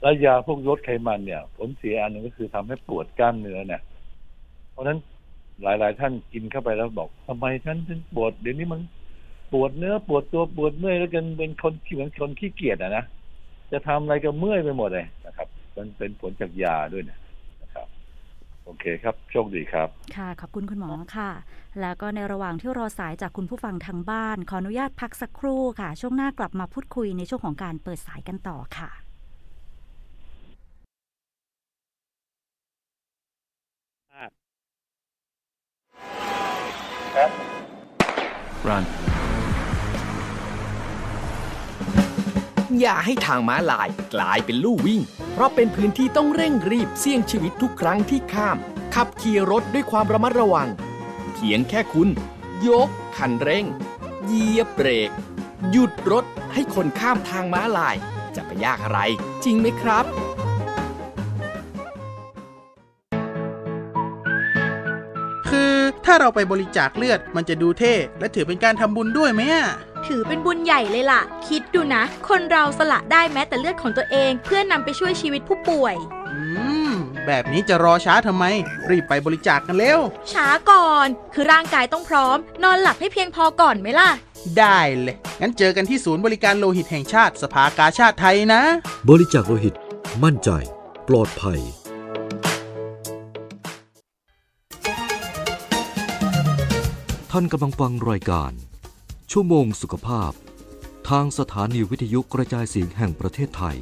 [0.00, 3.80] แล้วยาพวกลดไขมันเนี่ย ผลเสียอันหนึ่งก็คือทำให้ปวดกล้ามเนื้อเนี่ย
[4.72, 4.98] เพราะฉะนั้น
[5.62, 8.80] หลาย ๆ ท่านกินเข้าไปแล้วบอกทำไมฉันถึงปวดเดี๋ยวนี้มัน
[9.52, 13.04] ปวดเนื้อปวดตัวปวดเมื่อยแล้วกันเป็นคนที่เหมือนคนขี้เกียจอะนะ
[13.72, 17.18] จะทำอะไรก็เมื่อยไปหมดเลยนะครับ มันเป็นผลจากยาด้วยเนี่ย
[17.62, 17.86] นะครับ
[18.64, 21.30] โอเคครับ โชคดีครับ ค่ะ ขอบคุณคุณหมอค่ะ
[21.80, 29.05] แล้วก็ในระหว่างที่รอสายจากคุณผู้ฟังทางบ้าน ขออนุญาตพักสักครู่ค่ะ ช่วงหน้ากลับมาพูดคุยในช่วงของการเปิดสายกันต่อค่ะ
[38.68, 38.84] Run.
[42.80, 45.00] อย่าให้ทางม้าลายกลายเป็นลู่วิ่ง
[45.32, 48.56] เพราะเป็นพื้นที่ต้องเร่งรีบเสี่ยงชีวิตทุกครั้งที่ข้าม
[48.94, 50.68] ขับขี่รถด้วยความระมัดระวัง
[51.34, 52.08] เพียงแค่คุณ
[52.68, 53.64] ยกคันเร่ง
[54.24, 55.10] เหยียบเบรก
[55.70, 57.96] หยุดรถให้คนข้ามทางม้าลาย
[58.36, 59.00] จะไปยากอะไร
[59.44, 60.04] จริงไหมครับ
[66.20, 69.66] เราไปบริจาคเลือดมันจะดูเท่ และถือเป็นการทำบุญด้วยไหมอะ
[70.06, 75.94] ถือเป็นบุญใหญ่เลยล่ะ คิดดูนะ คนเราสละได้แม้แต่เลือดของตัวเอง เพื่อนำไปช่วยชีวิตผู้ป่วย
[76.32, 76.40] อื
[76.90, 76.92] ม
[77.26, 78.44] แบบนี้จะรอช้าทำไม
[78.90, 80.00] รีบไปบริจาคกันเร็ว
[80.32, 84.10] ช้าก่อน คือร่างกายต้องพร้อม นอนหลับให้เพียงพอก่อนไหมล่ะ
[84.58, 88.62] ได้เลย งั้นเจอกันที่ศูนย์บริการโลหิตแห่งชาติสภากาชาติไทยนะ
[89.08, 89.74] บริจาคโลหิต
[90.24, 90.50] มั่นใจ
[91.08, 91.60] ปลอดภัย
[97.38, 98.52] ท่านกำลังฟังรายการ
[99.32, 100.32] ชั่วโมงสุขภาพ
[101.08, 103.76] ทางสถานีวิทยุกระจายเสียงแห่งประเทศไทย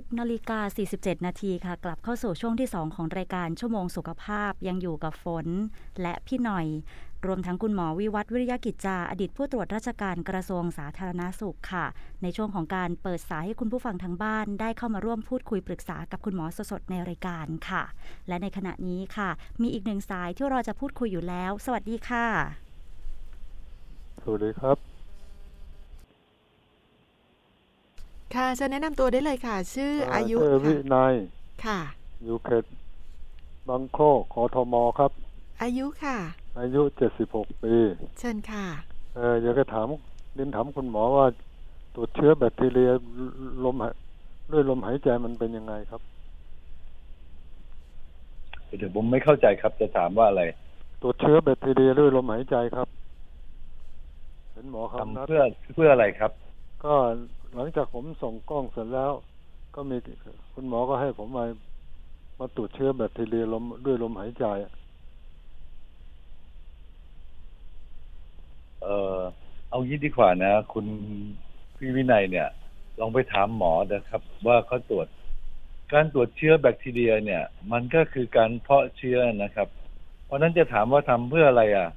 [0.00, 0.60] 10นาฬิกา
[0.92, 5.46] 47 นาทีค่ะ กลับเข้าสู่ช่วงที่ 2 ของรายการชั่วโมงสุขภาพยังอยู่กับฝน
[6.02, 6.66] และพี่หน่อย
[7.26, 11.86] รวมทั้งคุณหมอวิวัฒน์วิริยกิจจา อดีตผู้ตรวจราชการกระทรวงสาธารณาสุขค่ะ
[12.22, 17.82] ในช่วงของการเปิดสายให้คุณผู้ฟังทางบ้าน ได้เข้ามาร่วมพูดคุยปรึกษากับคุณหมอสดๆในรายการค่ะ
[18.28, 19.30] และในขณะนี้ค่ะ
[19.62, 22.26] มีอีกหนึ่งสายที่เราจะพูดคุยอยู่แล้ว สวัสดีค่ะ
[24.22, 24.76] สวัสดีครับ
[28.34, 31.14] ค่ะจะแนะนำตัวได้เลยค่ะ ชื่ออายุชื่อวิค่ะนัย
[31.64, 31.80] ค่ะ
[32.24, 32.64] อยู่เขต
[33.68, 35.10] บางโคกขอทมครับ
[35.62, 36.16] อายุค่ะ
[36.58, 36.82] อายุ
[37.22, 37.74] 76ปี
[38.18, 38.66] เชิญค่ะ
[39.14, 39.86] เอออยากจะถาม
[40.34, 41.26] เรียนถามคุณหมอว่า
[41.94, 42.90] ตรวจเชื้อแบคทีเรีย
[43.64, 43.92] ลมหาย
[44.52, 46.00] ด้วยลมหายใจมันเป็นยังไงครับ
[48.78, 50.42] เดี๋ยวผมไม่เข้าใจครับ จะถามว่าอะไร
[51.02, 52.88] ตรวจเชื้อแบคทีเรียด้วยลมหายใจครับ
[54.52, 55.42] เห็นหมอครับทำนัดเพื่อ
[55.74, 56.32] เพื่ออะไรครับ
[56.84, 56.94] ก็
[57.54, 59.12] หลังจากผมส่งกล้องเสร็จแล้ว
[59.74, 59.96] ก็มี
[60.54, 61.44] คุณหมอก็ให้ผมมา
[62.38, 64.72] มาตรวจเชื้อแบคทีเรียลมด้วยลมหายใจอะ
[68.82, 69.18] เออ
[69.68, 70.86] เอางี้ดีกว่านะ คุณ
[71.76, 72.48] พี่วินัยเนี่ย
[73.00, 75.06] ลองไปถามหมอนะครับ ว่าเขาตรวจ
[75.92, 79.68] การตรวจเชื้อแบคทีเรีย เนี่ย มันก็คือการเพาะเชื้อนะครับ
[80.26, 81.88] เพราะนั้นจะถามว่าทำเพื่ออะไรอะ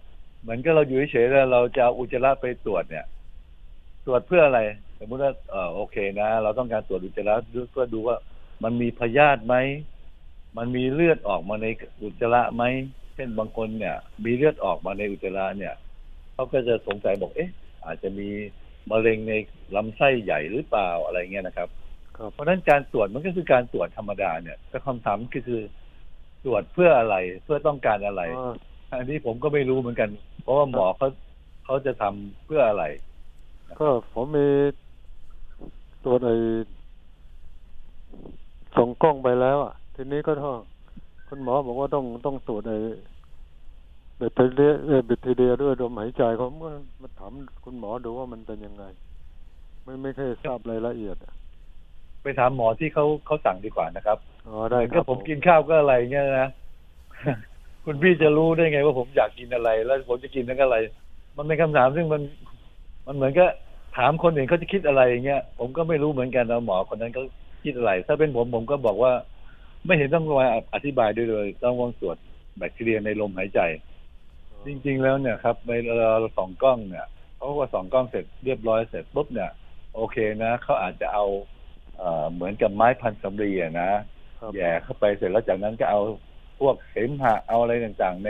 [0.41, 3.05] เหมือนก็เราอยู่เฉยๆแล้วเราจะเอาอุจจาระไปตรวจเนี่ย
[4.05, 4.59] ตรวจเพื่ออะไร
[4.99, 7.36] สมมติว่าเออโอเคนะ เราต้องการตรวจอุจจาระ
[7.71, 8.17] เพื่อดูว่า
[8.63, 9.55] มันมีพยาธิไหม
[10.57, 11.67] มันมีเลือดออกมาใน
[12.01, 12.63] อุจจาระไหม
[13.15, 15.73] เช่นบางคนเนี่ย มีเลือดออกมาในอุจจาระเนี่ย
[16.39, 17.51] เขาก็จะสงสัยบอกเอ๊ะ
[17.85, 18.29] อาจจะมี
[18.91, 19.33] มะเร็งใน
[19.75, 21.69] ลำไส้ใหญ่หรือเปล่าอะไรเงี้ยนะครับ
[22.17, 25.61] ครับ เพราะฉะนั้นการตรวจมันก็คือการตรวจธรรมดาเนี่ยแต่คำถามก็คือ
[26.43, 28.53] ตรวจเพื่ออะไรเพื่อต้องการอะไรอ๋อ
[28.91, 30.09] อันนี้ผมก็ไม่รู้เหมือนกัน
[30.43, 31.07] เพราะว่าหมอเขา
[31.65, 32.83] เขาจะทำเพื่ออะไร
[33.79, 34.47] ก็ผมมี
[36.03, 36.35] ตรวจไอ้
[38.77, 40.55] ส่งกล้องไปแล้วอะทีนี้ก็ต้อง
[41.27, 42.77] คุณหมอบอกว่าต้องต้องตรวจไอ้
[44.20, 46.70] แบคทีเรียเอ่อแบคทีเรียด้วยลมหายใจผมก็
[47.01, 47.32] มาถาม
[47.65, 48.84] คุณหมอดูว่ามันเป็นยังไง
[49.84, 51.34] ไม่ไม่เคยทราบรายละเอียดอะ
[52.24, 54.17] ไปถามหมอที่เขาเขาสั่งดีกว่านะครับ
[54.47, 56.49] อ๋อได้คก็รับผมกินข้าวก็อะไรเงี้ยนะ
[57.86, 60.78] คุณพี่จะรู้ได้ไงว่าผมอยากกินอะไร แล้วผมจะกินนั่นก็อะไร
[61.38, 62.22] มันเป็นคำถามซึ่งมัน
[63.05, 63.45] มันเหมือนก็
[63.97, 67.24] ถามคนอื่นเขาจะคิดอะไรอย่างเงี้ยผมก็ไม่รู้เหมือนกันนะหมอคนนั้นเขา
[67.63, 69.11] คิดอะไร ถ้าเป็นผมผมก็บอกว่า
[69.86, 72.17] ไม่เห็นต้องมาอธิบายด้วยเลย ต้องวางตรวจ
[72.57, 73.59] แบคทีเรียในลมหายใจ
[74.66, 77.05] จริง ๆ แล้วเนี่ยครับในเราส่องกล้องเนี่ย
[77.38, 79.51] เขาก็ส่องกล้องเสร็จเรียบร้อยเสร็จปุ๊บเนี่ย
[79.95, 81.26] โอเคนะเขาอาจจะเอา
[81.97, 83.91] เอ่อเหมือนกับไม้พันสำลีอะนะ
[84.39, 86.01] ครับแหย่เข้าไปเสร็จแล้วจากนั้นก็เอา
[86.60, 88.30] พวกเสมหะเอาอะไรต่างๆ ใน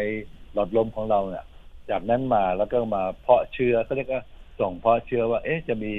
[0.53, 1.45] หลอดลมของเราเนี่ย
[1.89, 4.23] จากนั้นมาแล้วก็มาเพาะเชื้อเขาเรียกว่า
[4.59, 5.93] ส่งเพาะเชื้อว่า เอ๊ะจะมี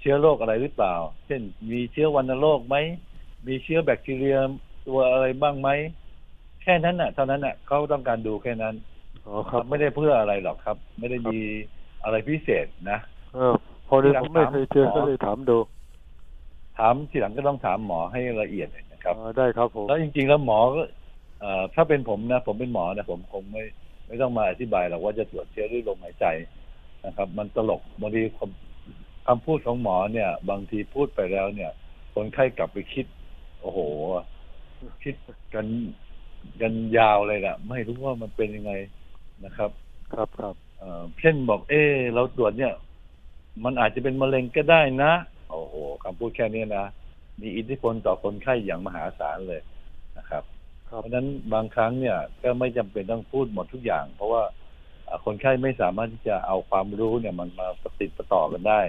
[0.00, 0.94] เชื้อโรคอะไรหรือเปล่า
[1.26, 2.76] เช่นมีเชื้อวัณโรคไหม
[3.46, 4.36] มีเชื้อแบคทีเรีย
[4.86, 5.68] ตัวอะไรบ้างไหม
[6.62, 8.74] แค่นั้นน่ะ เท่านั้นน่ะเขาต้องการดูแค่นั้น
[9.30, 11.38] อ๋อครับไม่ได้เพื่ออะไรหรอกครับ ไม่ได้มี
[12.04, 12.98] อะไรพิเศษนะ
[13.34, 13.52] เออ
[13.88, 15.58] พอดีผมไม่เคยเจอหมอก็เลยถามดู
[16.78, 20.82] ถามทีหลังก็ต้องถามหมอให้ละเอียดนะครับอ่าได้ครับผมแล้วจริง ๆ แล้วหมอก็
[21.40, 23.64] เอ่อถ้าเป็นผมนะ ผมเป็นหมอนะผมคงไม่
[24.06, 26.26] ไม่ต้องมาอธิบายหรอกว่าจะตรวจเชื้อด้วยลมหายใจ
[27.06, 31.70] นะครับ มันตลกบางทีคำคำพูดของหมอเนี่ย บางทีพูดไปแล้วเนี่ย
[32.14, 33.06] คนไข้กลับไปคิด
[33.60, 33.78] โอ้โห
[35.02, 35.14] คิด
[35.54, 35.66] กัน
[36.60, 38.72] กันยาวเลยนะไม่รู้ว่ามันเป็นยังไง
[39.44, 39.70] นะครับ
[40.12, 42.74] ครับครับเอ่อเช่นบอกเออเราตรวจเนี่ย
[43.64, 45.12] มันอาจจะเป็นมะเร็งก็ได้นะ
[45.50, 45.74] โอ้โห
[46.04, 46.86] คำพูดแค่นี้นะ
[47.40, 49.62] มีอิทธิพลต่อคนไข้อย่างมหาศาลเลย
[50.18, 50.42] นะครับ
[50.90, 54.42] ครับเพราะฉะนั้นบางครั้งเนี่ย ก็ไม่จำเป็นต้องพูดหมดทุกอย่าง เพราะว่า
[55.08, 58.80] อ่าคนไข้ไม่สามารถที่จะเอาความรู้เนี่ยมันมาประติดประต่อกันได้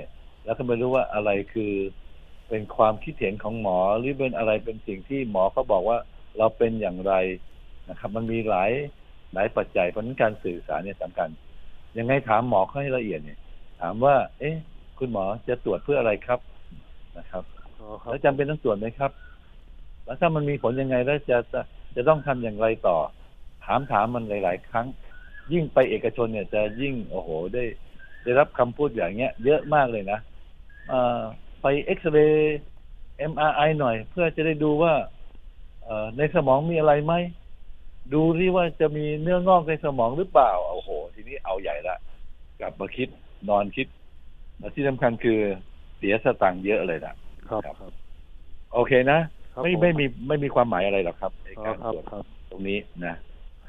[0.46, 1.74] แล้วก็ไม่รู้ว่าอะไรคือ
[2.50, 5.98] เป็นความคิดเห็นของหมอหรือเป็นอะไรเป็นสิ่งที่หมอเขาบอกว่า
[6.38, 7.14] เราเป็นอย่างไร
[7.90, 8.72] นะครับ มันมีหลาย
[9.34, 11.30] หลายปัจจัยเพราะฉะนั้นการสื่อสารเนี่ยสำคัญ
[11.98, 13.40] ยังไงถามหมอเขาให้ละเอียดเนี่ย
[13.82, 14.56] ถามว่า เอ๊ะ
[15.00, 16.40] คุณหมอจะตรวจเพื่ออะไรครับ
[17.18, 17.44] นะครับ
[17.80, 19.12] อ๋อครับแล้วจำเป็นต้องตรวจไหมครับ
[20.06, 21.62] แล้วถ้ามันมีผลยังไงแล้วจะจะ
[21.96, 22.98] จะต้องทำอย่างไรต่อ
[23.66, 24.88] ถามถามมันหลาย ๆ ครั้ง
[25.54, 27.64] ยิ่งไปเอกชนเนี่ย จะยิ่งโอ้โหได้
[28.24, 30.20] ได้รับคำพูดอย่างเงี้ย เยอะมากเลยนะ
[30.88, 31.22] เอ่อ
[31.62, 32.60] ไปเอ็กซเรย์
[33.32, 34.94] MRI หน่อย เพื่อจะได้ดูว่า
[35.84, 37.14] เอ่อในสมองมีอะไรไหม
[38.14, 41.98] ดูที่ว่าจะมีเนื้องอกในสมองหรือเปล่าโอ้โห ทีนี้เอาใหญ่ละ
[42.60, 43.10] กลับมาคิด
[43.50, 43.88] นอนคิด
[44.60, 45.40] และที่สำคัญคือ
[45.98, 47.16] เสียสตังค์เยอะเลยนะ
[47.50, 47.76] ครับครับ
[48.74, 49.20] โอเคนะ
[49.54, 53.16] ครับไม่ผมไม่มีไม่มีความหมายอะไรหรอกครับในอ๋อการครับตรวจครับตรงนี้นะ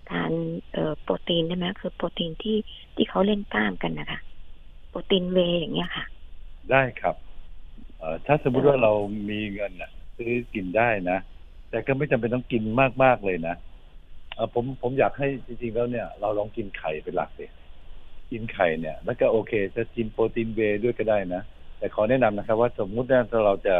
[0.08, 0.34] ทาน
[0.72, 2.52] เอ่อโปรตีนได้ไหมคือโปรตีนที่
[2.96, 4.20] ที่เขาเล่นกล้ามกันนะคะ
[4.90, 6.06] โปรตีนเวอย่างเงี้ยค่ะ
[6.72, 7.16] ได้ครับ
[8.00, 8.94] เอ่อถ้าสมมติว่าเรา
[9.30, 11.20] มีเงินน่ะซื้อกินได้นะ
[11.70, 12.64] แต่ก็ไม่จำเป็นต้องกิน
[13.04, 13.56] มากๆเลยนะ
[14.36, 17.50] เออผมผมอยากให้จริงๆแล้วเนี่ย เราลองกินไข่เป็นหลักเลย
[18.32, 21.44] กินไข่เนี่ย แล้วก็โอเค จะกินโปรตีนเวด้วยก็ได้นะ
[21.84, 23.76] แต่ขอแนะนำนะครับ ว่าสมมุติว่าถ้าเราจะ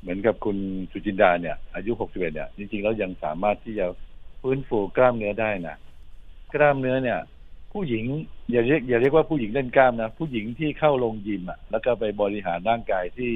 [0.00, 0.56] เหมือนกับคุณ
[0.92, 3.86] สุจินดาเนี่ย อายุ 61 เนี่ย จริงๆแล้วยังสามารถที่จะ
[4.40, 5.76] ฟื้นฟูกล้ามเนื้อได้นะ
[6.54, 7.18] กล้ามเนื้อเนี่ย
[7.72, 8.04] ผู้หญิง
[8.50, 13.32] อย่าเรียกอย่าเรียกว่าผู้หญิงเล่นกล้ามนะผู้หญิงที่เข้าลงยิมอะแล้วก็ไปบริหารร่างกายที่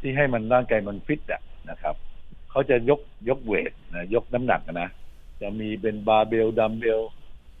[0.00, 1.94] ที่ให้มันร่างกายมันฟิตอะนะครับ
[2.50, 4.88] เขาจะยกยกเวทนะยกน้ำหนักนะ
[5.40, 7.00] จะมีเป็นบาร์เบลดัมเบล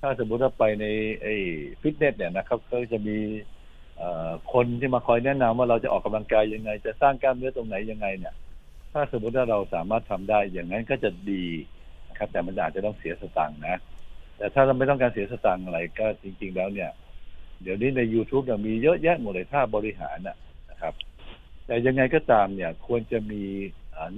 [0.00, 0.84] ถ้าสมมุติว่าไปใน
[1.22, 1.34] ไอ้
[1.80, 3.18] ฟิตเนสเนี่ยนะครับก็จะมี
[4.52, 8.34] คนที่มาคอยแนะนำว่าเราจะออกกำลังกายยังไง จะสร้างกล้ามเนื้อตรงไหนยังไงเนี่ย
[8.92, 11.44] ถ้าสมมติว่าเราสามารถทำได้อย่างนั้นก็จะดี
[12.08, 13.76] นะครับ แต่มันอาจจะต้องเสียสตังค์นะ
[14.36, 16.90] แต่ถ้าเราไม่ต้องการเสียสตังค์อะไรก็จริง ๆ แล้วเนี่ย
[17.62, 20.94] เดี๋ยวนี้ใน YouTube เนี่ยมีเยอะแยะหมดเลยท่าบริหารนะครับ
[21.66, 23.42] แต่ยังไงก็ตามเนี่ย ควรจะมี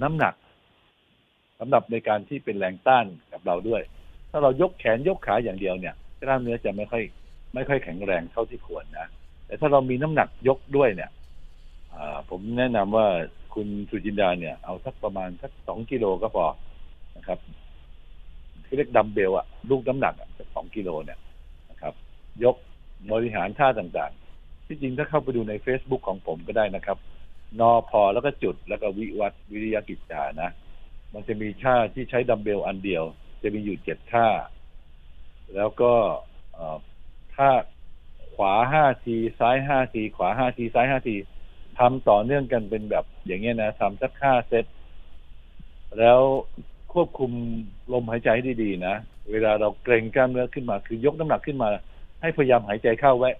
[0.01, 0.33] น้ำหนัก
[1.59, 3.81] สำหรับในการที่เป็นแรงต้านกับเราด้วย
[4.31, 7.03] ถ้าเรายกแขนยกขาอย่างเดียวเนี่ยกล้ามเนื้อจะไม่ค่อย
[7.53, 9.07] ไม่ค่อยแข็งแรงเท่าที่ควรนะ
[9.47, 11.11] แต่ถ้าเรามีน้ำหนักยกด้วยเนี่ย
[12.29, 13.07] ผมแนะนำว่า
[13.53, 16.45] คุณสุจินดาเนี่ย เอาสักประมาณสักสองกิโลก็พอ
[17.17, 17.39] นะครับ
[18.65, 21.19] ที่เรียกดัมเบลอะลูกน้ำหนักสักสองกิโลเนี่ย
[21.71, 21.93] นะครับ
[22.43, 22.55] ยก
[23.11, 26.97] บริหารท่าต่างๆ ที่จริงถ้าเข้าไปดูใน Facebook ของผมก็ได้นะครับ
[27.59, 30.49] นอพอแล้วก็จุดแล้วก็วิวัฒวิริยกิจจานะ
[31.13, 33.03] มันจะมีท่าที่ใช้ดัมเบลอันเดียว
[33.41, 34.27] จะมีอยู่เจ็ดท่า
[35.55, 35.93] แล้วก็
[37.35, 37.49] ท่า
[38.37, 41.15] ขวาห้าทีซ้ายห้าทีขวาห้าทีซ้ายห้าที
[41.79, 44.65] ทำต่อเนื่องกันเป็นแบบอย่างเงี้ยนะทำสักห้าเซต
[45.99, 46.19] แล้ว
[46.93, 47.31] ควบคุม
[47.93, 48.95] ลมหายใจให้ดีๆนะ
[49.31, 51.69] เวลาเราเกรงกล้ามเนื้อขึ้นมา คือยกน้ำหนักขึ้นมา
[52.21, 53.31] ให้พยายามหายใจเข้าไว้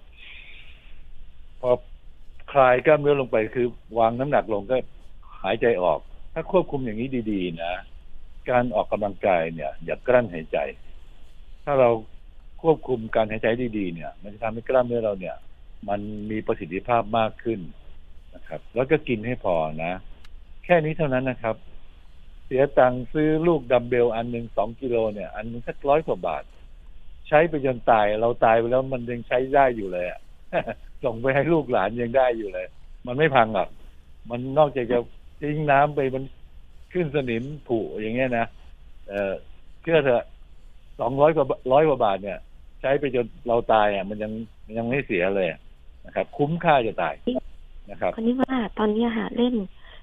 [1.60, 1.70] พอ
[2.52, 3.66] คลายกล้ามเนื้อลงไปคือ
[3.98, 4.76] วางน้ำหนักลงก็
[5.42, 5.98] หายใจออก
[6.32, 7.72] ถ้าควบคุมอย่างนี้ดี ๆ นะ
[8.50, 10.58] การออกกำลังกายเนี่ย อย่ากลั้นหายใจ
[11.64, 11.90] ถ้าเรา
[12.62, 13.46] ควบคุมการหายใจ
[13.78, 15.36] ดีๆเนี่ย มันจะทำให้กล้ามเนื้อเราเนี่ย
[15.88, 16.00] มัน
[16.30, 17.60] มีประสิทธิภาพมากขึ้น
[18.34, 19.54] นะครับ แล้วก็กินให้พอ
[19.84, 19.92] นะ
[20.64, 21.56] แค่นี้เท่านั้นนะครับ
[22.46, 26.44] เสียตังค์ซื้อลูกดัมเบลอันหนึ่งสองกิโลเนี่ย อันนึงสักร้อยกว่าบาท
[27.28, 30.20] ใช้ไปจนตายเราตายไปแล้วมันยังใช้ได้อยู่เลยอะ
[31.04, 32.66] ส่งไปให้ลูกหลานยังได้อยู่เลย
[33.06, 33.68] มันไม่พังหรอก
[34.30, 34.98] มันนอกจากจะ
[35.40, 36.22] ทิ้งน้ำไปมัน
[36.92, 38.46] ขึ้นสนิมผุอย่างเงี้ยนะ
[39.08, 39.34] เออ
[39.82, 40.24] เชื่อเถอะ
[41.00, 42.38] สองร้อยกว่าร้อยกว่าบาทเนี่ย
[42.80, 44.32] ใช้ไปจนเราตายอะ มันยัง
[44.76, 45.48] ยังไม่เสียเลย
[46.06, 47.14] นะครับ คุ้มค่าจะตาย
[47.90, 49.54] นะครับคนนี้ว่าตอนนี้ค่ะเล่น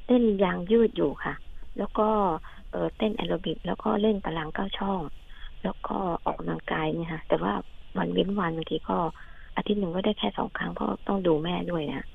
[0.08, 1.34] เล่นยางยืดอยู่ค่ะ
[1.78, 2.08] แล้วก็
[2.72, 5.00] เออเต้นแอโรบิกแล้วก็เล่นตารางเก้าช่อง
[5.64, 7.54] แล้วก็ออกกำลังกายเนี่ยค่ะ แต่ว่า
[7.98, 8.98] วันเว้นวันบางทีก็
[9.56, 12.06] อาทิตย์หนึ่งก็ได้แค่สองครั้งเพราะต้องดูแม่ด้วยนะ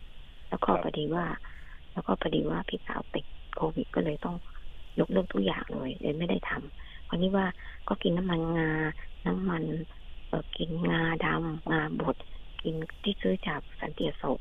[0.48, 1.26] แล้วก็พอดีว่า
[1.92, 3.24] แล้วก็พอดีว่าพี่สาวติด
[3.56, 4.36] โควิดก็เลยต้อง
[4.98, 7.46] ยกเลิกทุกอย่างเลยเลยไม่ได้ทำคนนี้ว่า
[7.88, 8.70] ก็กินน้ำมันงา
[9.26, 9.62] น้ำมัน
[10.58, 12.16] กินงาดำงาบด
[12.62, 14.38] กินที่ซื้อจากสันติโศก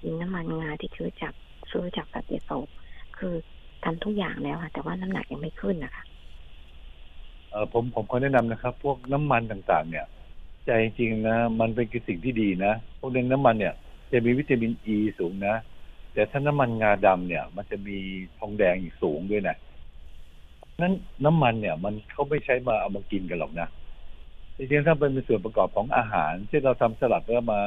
[0.00, 1.34] กินน้ำมันงาที่ซื้อจาก
[1.70, 2.68] ซื้อจากสันติโศก
[3.18, 3.34] คือ
[3.84, 6.04] ทำทุกอย่างแล้วค่ะแต่ว่าน้ำหนักยังไม่ขึ้นนะคะ
[7.50, 10.06] เออผมผมขอแนะนำนะครับ พวกน้ำมันต่างๆ เนี่ย
[10.66, 13.74] ใจจริงนะมันเป็นสิ่งที่ดีนะพวกเรื่องน้ำมันเนี่ย
[14.12, 15.54] จะมีวิตามินอ e ีสูงนะ
[16.12, 17.96] แต่ถ้าน้ำมันงาดำเนี่ย มันจะมี
[18.38, 19.56] ทองแดงอีกสูงด้วยนะ
[20.82, 23.68] นั้นน้ำมันเนี่ย มันเขาไม่ใช้มาเอามากินกันหรอกนะ
[24.60, 27.60] จริงๆถ้าเป็นส่วนประกอบของอาหารที่เราทำสลัดแล้วมา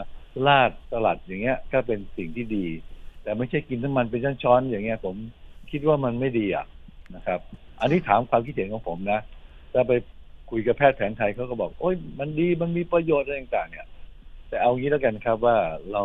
[0.48, 2.66] ลาดสลัดอย่างเงี้ย ก็เป็นสิ่งที่ดี
[3.24, 5.16] แต่ไม่ใช่กินน้ำมันเป็นช้อนๆอย่างเงี้ย ผม
[5.72, 6.66] คิดว่ามันไม่ดีอะ
[7.16, 7.40] นะครับ
[7.80, 9.20] อันนี้ถามความคิดเห็นของผมนะ
[9.74, 9.94] ถ้าไป
[10.50, 13.88] คุยกับแพทย์แผนไทยเขาก็บอก โอ้ยมันดีมันมีประโยชน์อะไรต่างๆเนี่ย
[14.50, 15.58] แต่เอางี้แล้วกันครับว่า
[15.92, 16.04] เรา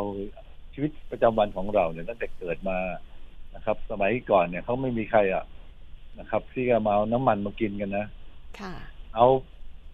[0.74, 2.78] ชีวิตประจำวันของเราเนี่ยตั้งแต่เกิดมา
[3.54, 5.44] นะครับ สมัยก่อนเนี่ยเขาไม่มีใครอะ
[6.18, 8.06] นะครับ ที่จะมาเอาน้ำมันมากินกันนะ
[8.60, 8.74] ค่ะ
[9.14, 9.26] เอา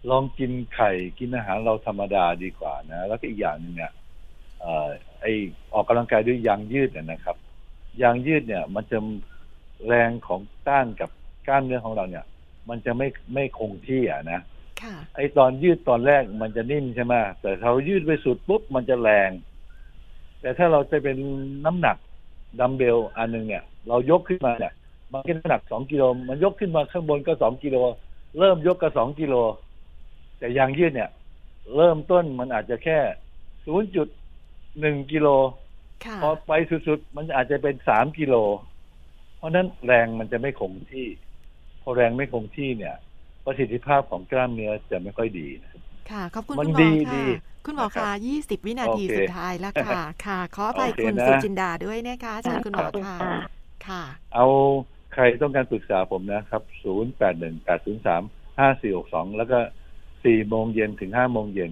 [0.09, 3.91] ลองกินไข่กินอาหารเราธรรมดาดีกว่านะ แล้วก็อีกอย่างหนึ่งเนี่ย
[5.21, 5.25] ไอ
[5.73, 7.37] ออกกำลังกายด้วยยางยืดเนี่ยนะครับ
[8.01, 8.97] ยางยืดเนี่ย มันจะ
[9.87, 11.09] แรงของต้านกับ
[11.47, 12.25] กล้ามเนื้อของเราเนี่ย
[12.69, 14.39] มันจะไม่ไม่คงที่อะนะ
[15.15, 19.31] ไอตอนยืดตอนแรกมันจะนิ่มใช่ไหมแต่เรายืดไปสุดปุ๊บมันจะแรง
[20.41, 21.17] แต่ถ้าเราจะเป็น
[21.65, 21.97] น้ำหนัก
[22.59, 24.73] ดัมเบลอันหนึ่งเนี่ย เรายกขึ้นมาเนี่ย
[25.11, 27.77] มันก็น้ำหนักสองกิโลมันยกขึ้นมาข้างบนก็สองกิโล
[28.39, 29.35] เริ่มยกก็สองกิโล
[30.39, 31.09] แต่ยางยืดเนี่ย
[31.75, 32.99] เริ่มต้นมันอาจจะแค่
[33.65, 34.07] ศูนย์จุด
[34.79, 35.27] หนึ่งกิโล
[36.23, 36.51] พอไป
[36.87, 38.35] สุดๆ มันอาจจะเป็นสามกิโล
[39.37, 41.07] เพราะนั้นแรงมันจะไม่คงที่
[41.81, 42.95] พอแรงไม่คงที่เนี่ย
[43.45, 45.71] ประสิทธิภาพของกล้ามเนื้อจะไม่ค่อยดีนะ
[46.11, 47.25] ค่ะ ขอบคุณคุณหมอค่ะ
[47.65, 53.17] คุณหมอคะยี่สิบวินาทีสุดท้ายแล้วค่ะ ค่ะ ขออภัยคุณสุจินดาด้วยนะคะเชิญคุณหมอค่ะ
[53.87, 54.03] ค่ะ
[54.35, 54.47] เอา
[55.13, 58.21] ใครต้องการปรึกษาผมนะครับ ศูนย์แปดหนึ่งแปดศูนย์สาม
[58.59, 59.59] ห้าสี่หกสองแล้วก็
[60.25, 61.71] สี่โมงเย็นถึงห้าโมงเย็น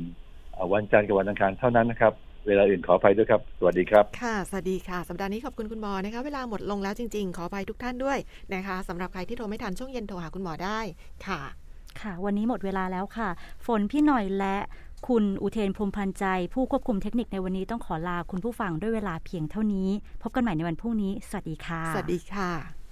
[0.73, 2.13] วันจันทร์กับวันอังคารเท่านั้นนะครับ
[2.47, 8.17] เวลาอื่นขออภัยด้วยครับ สวัสดีครับ ค่ะ สวัสดีค่ะ สัปดาห์นี้ขอบคุณคุณหมอนะคะ เวลาหมดลงแล้วจริง ๆ ขออภัยทุกท่านด้วย
[8.53, 10.79] นะคะสำหรับใครที่โทรไม่ทันช่วงเย็นโทรหาคุณหมอได้
[11.27, 11.41] ค่ะ
[12.01, 13.29] ค่ะ วันนี้หมดเวลาแล้วค่ะ
[13.65, 14.57] ฝนพี่หน่อยและ
[15.07, 19.89] คุณอุเทนพรมพันใจ ผู้ควบคุมเทคนิคในวันนี้ต้องขอลาคุณผู้ฟังด้วยเวลาเพียงเท่านี้
[20.21, 22.82] พบกันใหม่ในวันพรุ่งนี้ สวัสดีค่ะ สวัสดีค่ะ